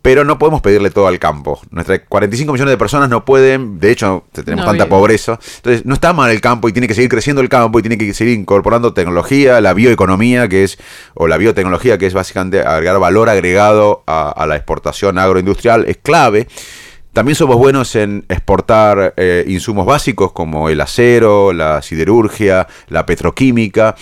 [0.03, 1.61] pero no podemos pedirle todo al campo.
[1.71, 5.39] Nuestras 45 millones de personas no pueden, de hecho, tenemos tanta pobreza.
[5.55, 7.97] Entonces, no está mal el campo y tiene que seguir creciendo el campo y tiene
[7.97, 10.77] que seguir incorporando tecnología, la bioeconomía, que es,
[11.13, 16.47] o la biotecnología, que es básicamente agregar valor agregado a, la exportación agroindustrial, es clave.
[17.13, 23.95] También somos buenos en exportar eh, insumos básicos como el acero, la siderurgia, la petroquímica.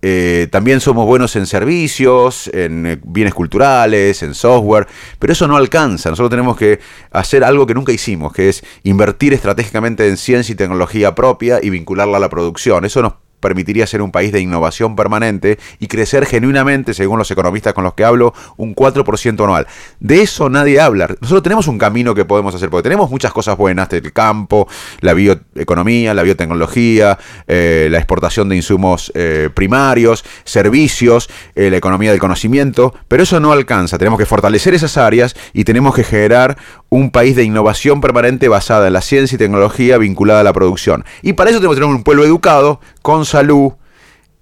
[0.00, 4.86] Eh, también somos buenos en servicios, en eh, bienes culturales, en software,
[5.18, 6.10] pero eso no alcanza.
[6.10, 6.78] Nosotros tenemos que
[7.10, 11.70] hacer algo que nunca hicimos, que es invertir estratégicamente en ciencia y tecnología propia y
[11.70, 12.84] vincularla a la producción.
[12.84, 17.74] Eso nos permitiría ser un país de innovación permanente y crecer genuinamente, según los economistas
[17.74, 19.66] con los que hablo, un 4% anual.
[20.00, 21.08] De eso nadie habla.
[21.20, 24.68] Nosotros tenemos un camino que podemos hacer, porque tenemos muchas cosas buenas del campo,
[25.00, 32.10] la bioeconomía, la biotecnología, eh, la exportación de insumos eh, primarios, servicios, eh, la economía
[32.10, 33.98] del conocimiento, pero eso no alcanza.
[33.98, 36.56] Tenemos que fortalecer esas áreas y tenemos que generar
[36.90, 41.04] un país de innovación permanente basada en la ciencia y tecnología vinculada a la producción.
[41.22, 43.72] Y para eso tenemos que tener un pueblo educado, con salud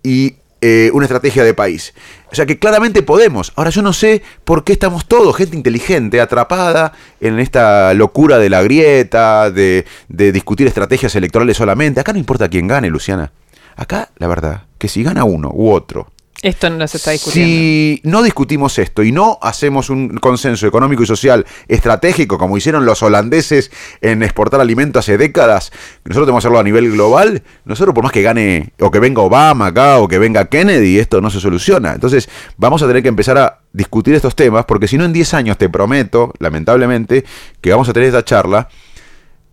[0.03, 1.93] y eh, una estrategia de país.
[2.31, 3.53] O sea que claramente podemos.
[3.57, 8.51] Ahora yo no sé por qué estamos todos, gente inteligente, atrapada en esta locura de
[8.51, 12.01] la grieta, de, de discutir estrategias electorales solamente.
[12.01, 13.33] Acá no importa quién gane, Luciana.
[13.77, 16.09] Acá, la verdad, que si gana uno u otro,
[16.43, 17.49] esto no se está discutiendo.
[17.49, 22.85] Si no discutimos esto y no hacemos un consenso económico y social estratégico, como hicieron
[22.85, 23.71] los holandeses
[24.01, 25.73] en exportar alimentos hace décadas,
[26.05, 29.23] nosotros tenemos que hacerlo a nivel global, nosotros por más que gane o que venga
[29.23, 31.95] Obama acá o que venga Kennedy, esto no se soluciona.
[31.95, 35.35] Entonces vamos a tener que empezar a discutir estos temas, porque si no en 10
[35.35, 37.25] años te prometo, lamentablemente,
[37.61, 38.69] que vamos a tener esta charla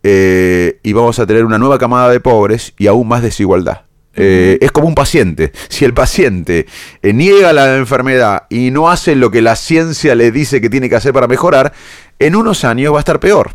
[0.03, 3.83] eh, y vamos a tener una nueva camada de pobres y aún más desigualdad.
[4.15, 5.51] Eh, es como un paciente.
[5.69, 6.67] Si el paciente
[7.01, 10.89] eh, niega la enfermedad y no hace lo que la ciencia le dice que tiene
[10.89, 11.73] que hacer para mejorar,
[12.19, 13.51] en unos años va a estar peor.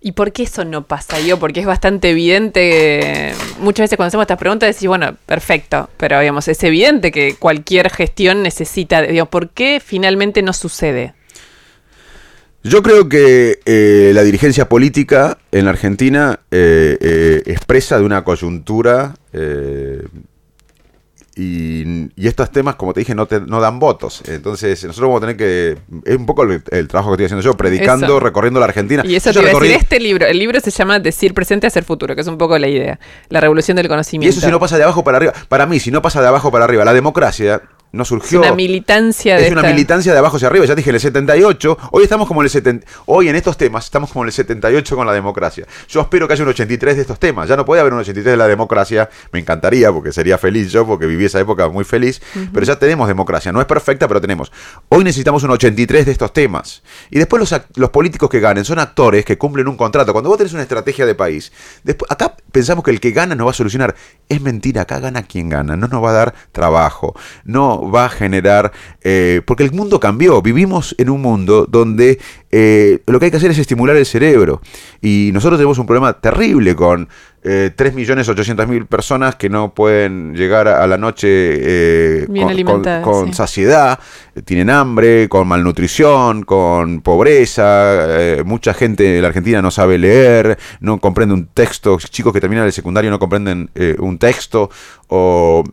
[0.00, 1.38] ¿Y por qué eso no pasa, yo?
[1.40, 6.46] Porque es bastante evidente, muchas veces cuando hacemos estas preguntas decís, bueno, perfecto, pero digamos,
[6.46, 11.14] es evidente que cualquier gestión necesita, digamos, ¿por qué finalmente no sucede?
[12.68, 18.24] Yo creo que eh, la dirigencia política en la Argentina eh, eh, expresa de una
[18.24, 19.14] coyuntura
[21.34, 24.22] y, estos temas, como te dije, no, te, no dan votos.
[24.26, 25.78] Entonces, nosotros vamos a tener que.
[26.04, 29.02] Es un poco el, trabajo que estoy haciendo yo, predicando, recorriendo la Argentina.
[29.06, 30.26] Y eso te iba a decir este libro.
[30.26, 32.98] El libro se llama Decir presente, hacer futuro, que es un poco la idea.
[33.28, 34.34] La revolución del conocimiento.
[34.34, 35.32] Y eso si no pasa de abajo para arriba.
[35.48, 38.40] Para mí, si no pasa de abajo para arriba, la democracia no surgió.
[38.42, 39.46] Es una militancia de.
[39.46, 40.66] Es una militancia de abajo hacia arriba.
[40.66, 41.78] Ya dije, en el 78.
[41.92, 42.86] Hoy estamos como en el 70.
[43.06, 45.66] Hoy en estos temas estamos como en el 78 con la democracia.
[45.88, 47.48] Yo espero que haya un 83 de estos temas.
[47.48, 49.08] Ya no puede haber un 83 de la democracia.
[49.32, 52.20] Me encantaría, porque sería feliz yo, porque viví esa época muy feliz.
[52.52, 53.52] Pero ya tenemos democracia.
[53.52, 54.52] No es perfecta, pero tenemos.
[54.88, 56.82] Hoy necesitamos un 83 de estos temas.
[57.10, 60.12] Y después los, los políticos que ganen son actores que cumplen un contrato.
[60.12, 61.52] Cuando vos tenés una estrategia de país,
[61.84, 63.94] después, acá pensamos que el que gana nos va a solucionar.
[64.28, 64.82] Es mentira.
[64.82, 65.76] Acá gana quien gana.
[65.76, 67.14] No nos va a dar trabajo.
[67.44, 72.18] No va a generar eh, porque el mundo cambió, vivimos en un mundo donde
[72.50, 74.60] eh, lo que hay que hacer es estimular el cerebro.
[75.00, 77.08] Y nosotros tenemos un problema terrible con
[77.42, 82.26] eh, 3.800.000 personas que no pueden llegar a la noche eh,
[83.02, 83.98] con, saciedad,
[84.44, 90.98] tienen hambre, con malnutrición, con pobreza, mucha gente en la Argentina no sabe leer, no
[90.98, 94.70] comprende un texto, chicos que terminan el secundario no comprenden un texto,
[95.08, 95.64] o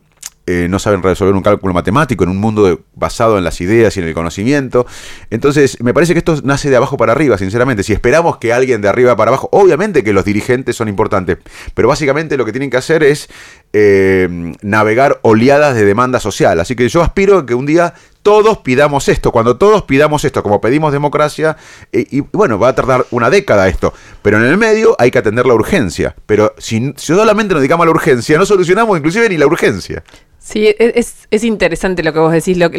[0.46, 4.00] eh, no saben resolver un cálculo matemático en un mundo basado en las ideas y
[4.00, 4.86] en el conocimiento.
[5.30, 7.82] Entonces, me parece que esto nace de abajo para arriba, sinceramente.
[7.82, 11.38] Si esperamos que alguien de arriba para abajo, obviamente que los dirigentes son importantes,
[11.74, 13.28] pero básicamente lo que tienen que hacer es
[13.72, 16.60] eh, navegar oleadas de demanda social.
[16.60, 19.30] Así que yo aspiro a que un día todos pidamos esto.
[19.30, 21.56] Cuando todos pidamos esto, como pedimos democracia,
[21.92, 25.18] eh, y bueno, va a tardar una década esto, pero en el medio hay que
[25.18, 26.16] atender la urgencia.
[26.26, 30.02] Pero si, si solamente nos dedicamos a la urgencia, no solucionamos inclusive ni la urgencia.
[30.46, 32.56] Sí, e, es, es interesante lo que vos decís.
[32.56, 32.70] Lo,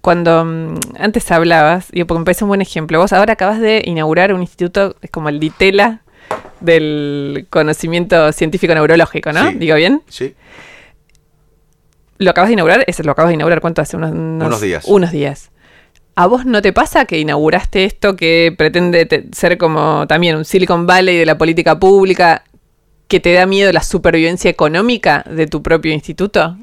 [0.00, 3.82] cuando mm, antes hablabas, yo porque me parece un buen ejemplo, vos ahora acabas de
[3.84, 6.02] inaugurar un instituto, es como el DITELA
[6.60, 9.50] del conocimiento científico neurológico, ¿no?
[9.50, 10.02] ¿Digo bien?
[10.08, 10.34] Sí.
[12.18, 13.96] Lo acabas de inaugurar, es, lo acabas de inaugurar, ¿cuánto hace?
[13.96, 14.84] Unos, unos, días.
[14.86, 15.50] Unos días.
[16.14, 20.86] ¿A vos no te pasa que inauguraste esto que pretende ser como también un Silicon
[20.86, 22.44] Valley de la política pública,
[23.08, 26.56] que te da miedo la supervivencia económica de tu propio instituto?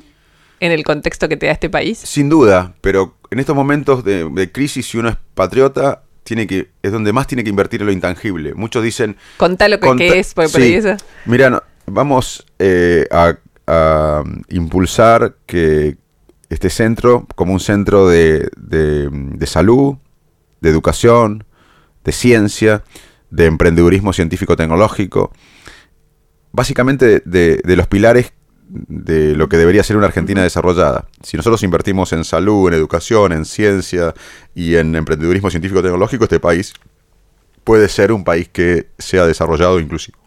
[0.63, 1.97] En el contexto que te da este país?
[1.97, 6.91] Sin duda, pero en estos momentos de, crisis, si uno es patriota, tiene que es
[6.91, 8.53] donde más tiene que invertir en lo intangible.
[8.53, 9.17] Muchos dicen...
[9.35, 10.75] Contá lo que, es, porque sí.
[10.75, 10.95] eso...
[11.25, 15.97] Mira, vamos eh, a, impulsar que
[16.47, 18.49] este centro, como un centro de,
[19.45, 19.95] salud,
[20.61, 21.43] de educación,
[22.05, 22.83] de ciencia,
[23.31, 25.33] de emprendedurismo científico-tecnológico,
[26.53, 28.31] básicamente de, de los pilares
[28.69, 31.07] de lo que debería ser una Argentina desarrollada.
[31.21, 34.13] Si nosotros invertimos en salud, en educación, en ciencia
[34.55, 36.73] y en emprendedurismo científico-tecnológico, este país
[37.63, 40.17] puede ser un país que sea desarrollado inclusivo.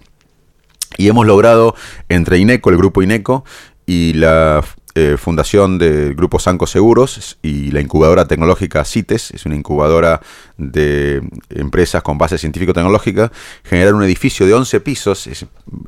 [0.97, 1.75] Y hemos logrado
[2.09, 3.45] entre INECO, el grupo INECO,
[3.85, 4.65] y la
[4.99, 10.23] eh, fundación del Grupo Sanco Seguros y la incubadora tecnológica CITES, es una incubadora
[10.57, 13.31] de empresas con base científico-tecnológica,
[13.63, 15.29] generar un edificio de 11 pisos,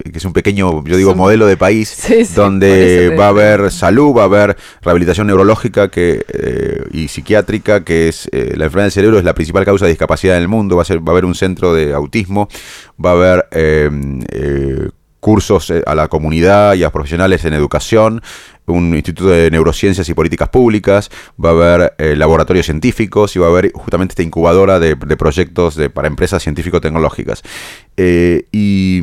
[0.05, 4.23] que es un pequeño, yo digo, modelo de país, donde va a haber salud, va
[4.23, 9.19] a haber rehabilitación neurológica que, eh, y psiquiátrica, que es eh, la enfermedad del cerebro,
[9.19, 11.25] es la principal causa de discapacidad en el mundo, va a, ser, va a haber
[11.25, 12.51] un centro de autismo,
[13.03, 13.49] va a haber
[15.21, 18.23] cursos a la comunidad y a profesionales en educación,
[18.69, 21.11] un instituto de neurociencias y políticas públicas,
[21.43, 25.77] va a haber eh, laboratorios científicos y va a haber justamente esta incubadora de, proyectos
[25.77, 27.43] de, para empresas científico-tecnológicas.
[27.97, 29.03] Eh, y,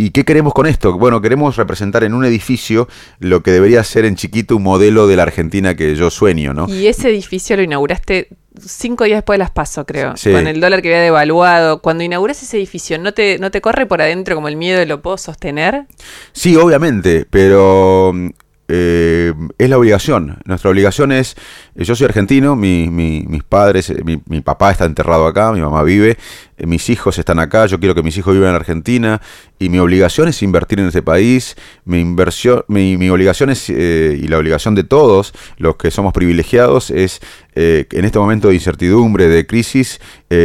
[0.00, 0.96] ¿Y qué queremos con esto?
[0.96, 5.14] Bueno, queremos representar en un edificio lo que debería ser en chiquito un modelo de
[5.14, 6.70] la Argentina que yo sueño, ¿no?
[6.70, 10.14] Y ese edificio lo inauguraste cinco días después de las paso, creo.
[10.22, 11.80] Con el dólar que había devaluado.
[11.82, 14.86] Cuando inauguras ese edificio, ¿no te, ¿no te corre por adentro como el miedo de
[14.86, 15.86] lo puedo sostener?
[16.32, 18.12] Sí, obviamente, pero
[18.72, 20.38] eh, es la obligación.
[20.44, 21.36] Nuestra obligación es,
[21.74, 26.16] eh, yo soy argentino, mis padres, eh, mi, papá está enterrado acá, mi mamá vive,
[26.58, 29.20] mis hijos están acá, yo quiero que mis hijos vivan en Argentina
[29.58, 34.38] y mi obligación es invertir en ese país, mi, inversión, mi, obligación es, y la
[34.38, 37.20] obligación de todos los que somos privilegiados es
[37.54, 40.00] en este momento de incertidumbre, de crisis,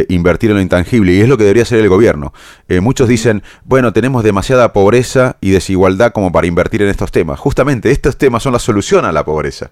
[0.08, 2.32] invertir en lo intangible y es lo que debería hacer el gobierno.
[2.80, 7.38] muchos dicen, bueno, tenemos demasiada pobreza y desigualdad como para invertir en estos temas.
[7.38, 9.70] Justamente estos temas son la solución a la pobreza.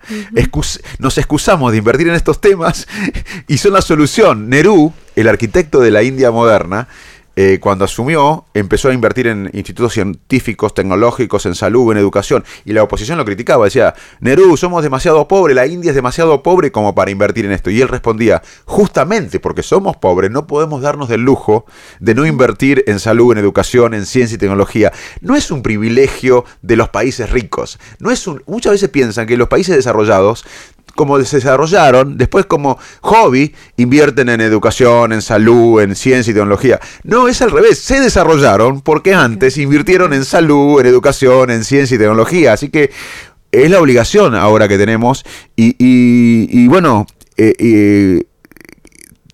[0.99, 2.87] nos excusamos de invertir en estos temas
[3.49, 4.49] y son la solución.
[4.49, 6.89] Nerú, el arquitecto de la India moderna,
[7.37, 12.73] eh, cuando asumió, empezó a invertir en institutos científicos, tecnológicos, en salud, en educación, y
[12.73, 16.95] la oposición lo criticaba, decía, Nerú, somos demasiado pobres, la India es demasiado pobre como
[16.95, 17.71] para invertir en esto.
[17.71, 21.67] Y él respondía, justamente porque somos pobres, no podemos darnos el lujo
[22.01, 24.93] de no invertir en salud, en educación, en ciencia y tecnología.
[25.21, 27.79] No es un privilegio de los países ricos.
[27.99, 30.45] No es un, muchas veces piensan que los países desarrollados
[30.95, 36.81] como se desarrollaron, después como hobby invierten en educación, en salud, en ciencia y tecnología.
[37.03, 41.95] No, es al revés, se desarrollaron porque antes invirtieron en salud, en educación, en ciencia
[41.95, 42.53] y tecnología.
[42.53, 42.91] Así que
[43.53, 45.25] es la obligación ahora que tenemos
[45.57, 48.25] y, bueno, eh, eh,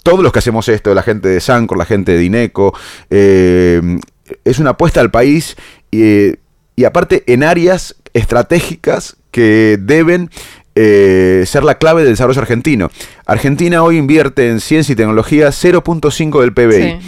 [0.03, 2.75] todos los que hacemos esto, la gente de Sancor, la gente de Dineco,
[3.11, 3.99] eh,
[4.45, 5.57] es una apuesta al país
[5.91, 10.31] y aparte en áreas estratégicas que deben
[10.75, 12.91] eh, ser la clave del desarrollo argentino.
[13.27, 16.99] Argentina hoy invierte en ciencia y tecnología 0.5 del PBI.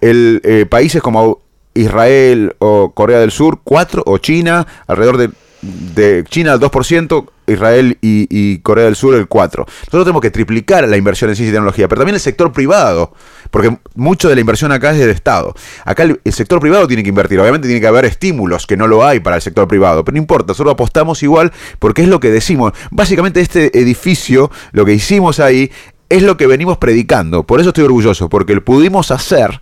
[0.00, 1.40] El, eh, países como
[1.74, 5.30] Israel o Corea del Sur, 4, o China, alrededor de
[5.62, 9.58] de China al 2%, Israel y, Corea del Sur el 4%.
[9.58, 13.12] Nosotros tenemos que triplicar la inversión en ciencia y tecnología, pero también el sector privado,
[13.50, 15.54] porque mucho de la inversión acá es del Estado.
[15.84, 19.04] Acá el, sector privado tiene que invertir, obviamente tiene que haber estímulos que no lo
[19.04, 22.30] hay para el sector privado, pero no importa, solo apostamos igual porque es lo que
[22.30, 22.72] decimos.
[22.90, 25.70] Básicamente este edificio, lo que hicimos ahí,
[26.08, 27.44] es lo que venimos predicando.
[27.44, 29.60] Por eso estoy orgulloso, porque lo pudimos hacer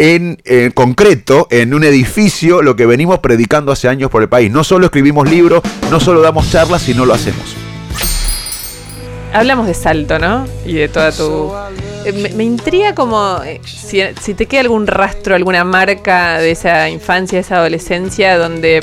[0.00, 0.38] en,
[0.72, 4.50] concreto en un edificio lo que venimos predicando hace años por el país.
[4.50, 7.54] No solo escribimos libros, no solo damos charlas, sino lo hacemos.
[9.32, 10.46] Hablamos de Salto, ¿no?
[10.64, 11.52] Y de toda tu...
[12.06, 16.88] Eh, me, intriga como eh, si, si, te queda algún rastro, alguna marca de esa
[16.88, 18.82] infancia, de esa adolescencia donde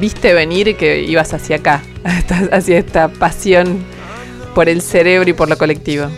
[0.00, 1.82] viste venir que ibas hacia acá,
[2.52, 3.84] hacia esta pasión
[4.52, 6.08] por el cerebro y por lo colectivo.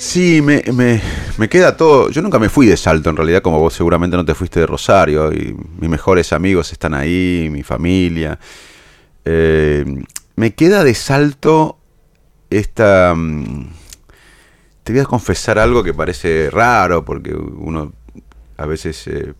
[0.00, 0.62] Sí, me,
[1.36, 2.08] me, queda todo.
[2.08, 4.64] Yo nunca me fui de Salto, en realidad, como vos seguramente no te fuiste de
[4.66, 5.30] Rosario.
[5.30, 8.38] Y mis mejores amigos están ahí, mi familia.
[9.26, 9.84] Eh,
[10.36, 11.78] me queda de Salto
[12.48, 13.12] esta.
[13.14, 13.68] Mm,
[14.84, 17.92] te voy a confesar algo que parece raro, porque uno
[18.56, 19.34] a veces eh,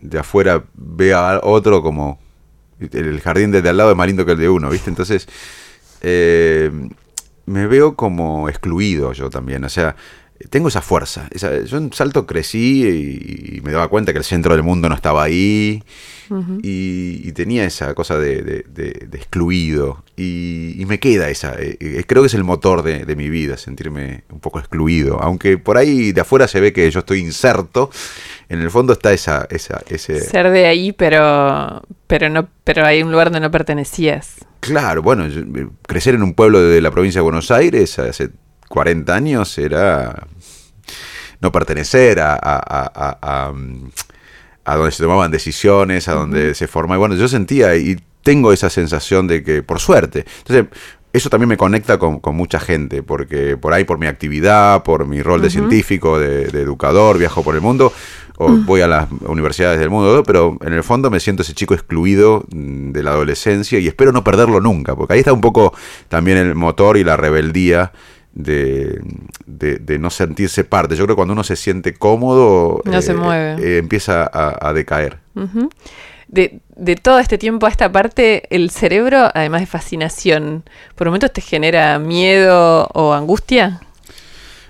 [0.00, 2.18] de afuera ve a otro como.
[2.80, 4.90] El jardín desde al lado es más lindo que el de uno, ¿viste?
[4.90, 5.28] Entonces.
[6.02, 6.68] Eh,
[7.46, 9.64] me veo como excluido yo también.
[9.64, 9.96] O sea,
[10.48, 11.28] tengo esa fuerza.
[11.66, 12.86] yo en Salto crecí
[13.56, 15.82] y, me daba cuenta que el centro del mundo no estaba ahí.
[16.62, 18.64] y, tenía esa cosa de,
[19.12, 20.02] excluido.
[20.16, 21.54] Y, me queda esa.
[21.58, 25.20] Eh, eh, creo que es el motor de, mi vida, sentirme un poco excluido.
[25.20, 27.90] Aunque por ahí de afuera se ve que yo estoy inserto.
[28.48, 30.20] En el fondo está esa, esa ese...
[30.20, 34.38] Ser de ahí, pero, pero, no, pero hay un lugar donde no pertenecías.
[34.60, 38.30] Claro, bueno, eh, crecer en un pueblo de la provincia de Buenos Aires hace
[38.68, 40.26] 40 años era
[41.40, 43.52] no pertenecer a, a,
[44.64, 46.98] a, donde se tomaban decisiones, a donde se formaba.
[46.98, 50.66] Bueno, yo sentía y tengo esa sensación de que, por suerte, entonces
[51.12, 55.22] eso también me conecta con, mucha gente, porque por ahí, por mi actividad, por mi
[55.22, 57.92] rol de científico, de, educador, viajo por el mundo,
[58.36, 61.74] o voy a las universidades del mundo, pero en el fondo me siento ese chico
[61.74, 65.74] excluido mm, de la adolescencia y espero no perderlo nunca, porque ahí está un poco
[66.08, 67.92] también el motor y la rebeldía
[68.32, 70.96] de, no sentirse parte.
[70.96, 73.62] Yo creo que cuando uno se siente cómodo, no se eh, mueve.
[73.62, 75.18] Eh, empieza a, decaer.
[76.30, 80.64] De, de, todo este tiempo a esta parte, el cerebro, además de fascinación,
[80.94, 83.80] ¿por momentos te genera miedo o angustia?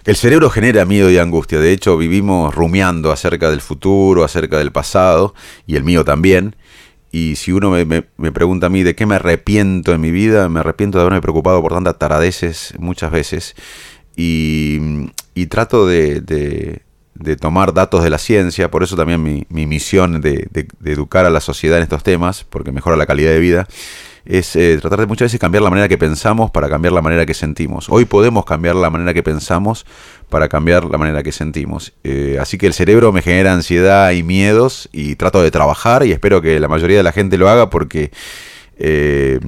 [0.05, 1.61] El cerebro genera miedo y angustia.
[1.61, 5.35] De hecho, vivimos rumiando acerca del futuro, acerca del pasado,
[5.67, 6.57] y el mío también.
[7.13, 10.61] Y si uno me, pregunta a mí de qué me arrepiento en mi vida, me
[10.61, 13.55] arrepiento de haberme preocupado por tantas taradeces muchas veces.
[14.17, 15.07] Y,
[15.49, 16.83] trato de,
[17.41, 21.41] tomar datos de la ciencia, por eso también mi, misión de, de, educar a la
[21.41, 23.69] sociedad en estos temas, porque mejora la calidad de vida
[24.25, 27.27] es eh, tratar de muchas veces cambiar la manera que pensamos para cambiar la manera
[27.27, 27.89] que sentimos.
[27.89, 29.87] Hoy podemos cambiar la manera que pensamos
[30.29, 31.93] para cambiar la manera que sentimos.
[32.05, 36.13] Eh, así que el cerebro me genera ansiedad y miedos y trato de trabajar y
[36.13, 38.11] espero que la mayoría de la gente lo haga porque
[38.79, 39.41] eh,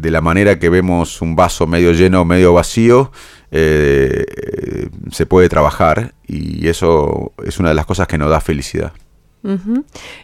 [0.00, 3.12] de la manera que vemos un vaso medio lleno medio vacío,
[3.50, 8.92] se puede trabajar y eso es una de las cosas que nos da felicidad.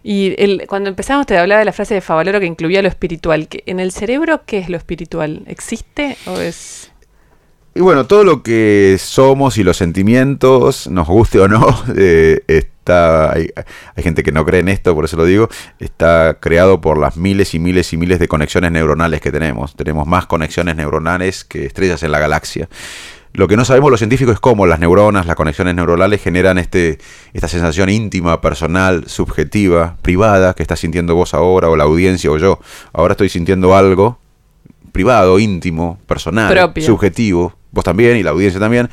[0.02, 3.48] Y el, cuando empezamos te hablaba de la frase de Favaloro que incluía lo espiritual.
[3.50, 5.42] ¿En el cerebro qué es lo espiritual?
[5.46, 6.92] ¿Existe o es...?
[7.76, 13.30] Y bueno, todo lo que somos y los sentimientos, nos guste o no, eh, está
[13.30, 13.50] hay,
[13.94, 17.18] hay, gente que no cree en esto, por eso lo digo, está creado por las
[17.18, 19.76] miles y miles y miles de conexiones neuronales que tenemos.
[19.76, 22.70] Tenemos más conexiones neuronales que estrellas en la galaxia.
[23.34, 26.96] Lo que no sabemos los científicos es cómo las neuronas, las conexiones neuronales generan este,
[27.34, 32.38] esta sensación íntima, personal, subjetiva, privada, que está sintiendo vos ahora, o la audiencia, o
[32.38, 32.58] yo.
[32.94, 34.18] Ahora estoy sintiendo algo
[34.96, 38.88] privado, íntimo, personal, subjetivo, vos también y la audiencia también,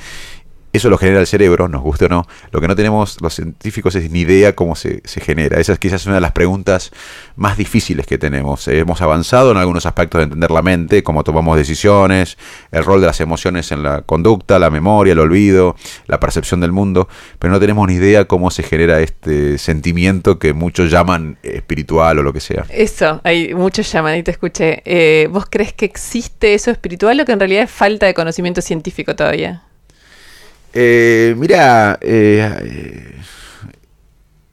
[0.74, 2.28] eso lo genera el cerebro, nos guste o no.
[2.52, 5.60] Lo que no tenemos los científicos es ni idea cómo se, genera.
[5.60, 6.92] Esa es quizás una de las preguntas
[7.36, 8.68] más difíciles que tenemos.
[8.68, 12.40] hemos avanzado en algunos aspectos de entender la mente, cómo tomamos decisiones,
[12.72, 15.76] el rol de las emociones en la conducta, la memoria, el olvido,
[16.08, 17.08] la percepción del mundo,
[17.38, 22.24] pero no tenemos ni idea cómo se genera este sentimiento que muchos llaman espiritual o
[22.24, 22.66] lo que sea.
[22.70, 24.82] Eso, hay muchos llaman y te escuché.
[24.86, 28.62] Eh, ¿Vos crees que existe eso espiritual o que en realidad es falta de conocimiento
[28.62, 29.62] científico todavía?
[30.74, 33.16] Eh, mira, eh,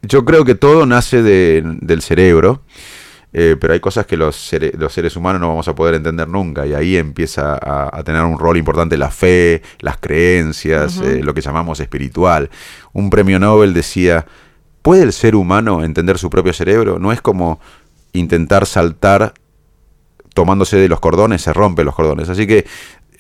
[0.03, 2.63] yo creo que todo nace del cerebro,
[3.33, 6.75] eh, pero hay cosas que los, seres humanos no vamos a poder entender nunca y
[6.75, 12.51] ahí empieza a, tener un rol importante la fe, las creencias, lo que llamamos espiritual.
[12.93, 14.27] Un premio Nobel decía,
[14.83, 16.99] ¿puede el ser humano entender su propio cerebro?
[16.99, 17.61] No es como
[18.13, 19.33] intentar saltar
[20.35, 22.29] tomándose de los cordones, se rompen los cordones.
[22.29, 22.67] Así que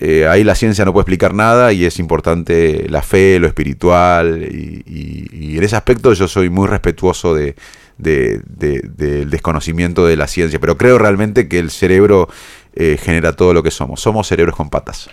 [0.02, 4.42] eh, ahí la ciencia no puede explicar nada y es importante la fe, lo espiritual
[4.42, 7.54] y, en ese aspecto yo soy muy respetuoso de,
[7.98, 12.30] del desconocimiento de la ciencia, pero creo realmente que el cerebro
[12.74, 14.00] eh, genera todo lo que somos.
[14.00, 15.10] Somos cerebros con patas.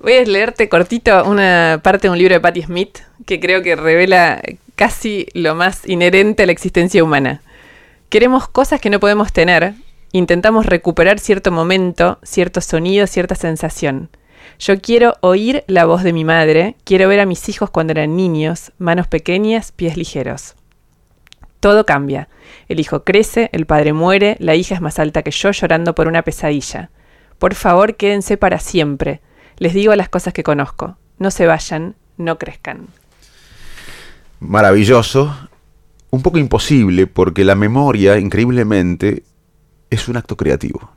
[0.00, 3.76] Voy a leerte cortito una parte de un libro de Patti Smith que creo que
[3.76, 4.42] revela
[4.74, 7.42] casi lo más inherente a la existencia humana.
[8.08, 9.74] Queremos cosas que no podemos tener
[10.18, 14.10] intentamos recuperar cierto momento, cierto sonido, cierta sensación.
[14.60, 18.14] Yo quiero oír la voz de mi madre, quiero ver a mis hijos cuando eran
[18.14, 20.54] niños, manos pequeñas, pies ligeros.
[21.58, 22.28] Todo cambia.
[22.68, 26.06] El hijo crece, el padre muere, la hija es más alta que yo llorando por
[26.06, 26.90] una pesadilla.
[27.40, 29.20] Por favor, quédense para siempre.
[29.58, 30.96] Les digo las cosas que conozco.
[31.18, 32.86] No se vayan, no crezcan.
[34.38, 35.34] Maravilloso.
[36.10, 39.24] Un poco imposible porque la memoria, increíblemente,
[39.94, 40.90] es un acto creativo.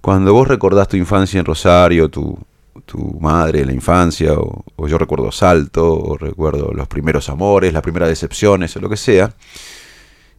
[0.00, 2.38] Cuando vos recordás tu infancia en Rosario, tu,
[2.84, 8.08] tu madre la infancia, o, yo recuerdo Salto, o recuerdo los primeros amores, las primeras
[8.08, 9.34] decepciones, o lo que sea,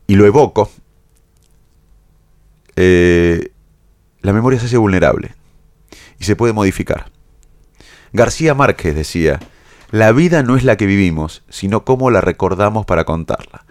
[0.08, 0.72] y lo evoco,
[2.76, 3.52] eh,
[4.22, 5.36] la memoria se hace vulnerable
[6.20, 7.12] y se puede modificar.
[8.12, 9.40] García Márquez decía,
[9.92, 13.66] la vida no es la que vivimos, sino cómo la recordamos para contarla.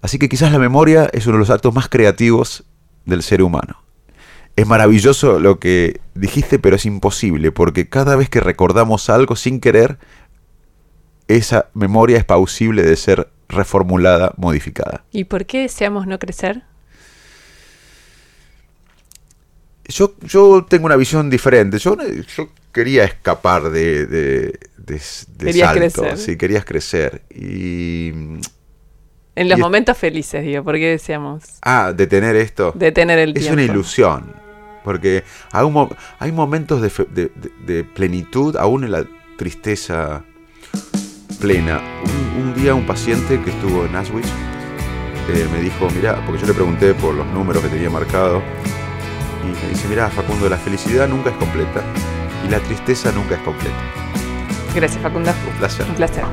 [0.00, 2.64] Así que quizás la memoria es uno de los actos más creativos
[3.06, 3.82] del ser humano.
[4.56, 9.60] Es maravilloso lo que dijiste, pero es imposible, porque cada vez que recordamos algo sin
[9.60, 9.98] querer,
[11.28, 15.04] esa memoria es pausible de ser reformulada, modificada.
[15.12, 16.62] ¿Y por qué deseamos no crecer?
[19.88, 21.78] Yo, yo tengo una visión diferente.
[21.78, 21.96] Yo,
[22.36, 25.78] yo quería escapar de, de, de, salto.
[25.78, 26.18] Crecer.
[26.18, 27.22] Sí, querías crecer.
[27.30, 28.12] Y
[29.36, 31.44] en los momentos felices, digo, ¿por qué decíamos?
[31.62, 32.72] Ah, detener esto.
[32.74, 33.48] Detener el es tiempo.
[33.48, 34.32] Es una ilusión.
[34.82, 35.66] Porque hay,
[36.18, 39.04] hay momentos de, plenitud, aún en la
[39.36, 40.24] tristeza
[41.40, 41.80] plena.
[42.38, 44.28] Un, día un paciente que estuvo en Auschwitz
[45.28, 48.40] eh, me dijo, mira, porque yo le pregunté por los números que tenía marcado,
[49.42, 51.82] y me dice, mira, Facundo, la felicidad nunca es completa
[52.46, 53.76] y la tristeza nunca es completa.
[54.74, 55.32] Gracias, Facundo.
[55.50, 55.86] Un placer.
[55.88, 56.24] Un placer.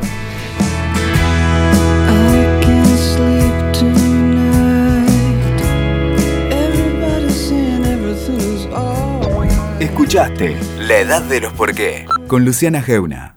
[9.94, 13.36] Escuchaste La Edad de los Por qué con Luciana Geuna.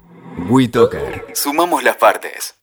[0.48, 1.26] WeToker.
[1.34, 2.55] Sumamos las partes.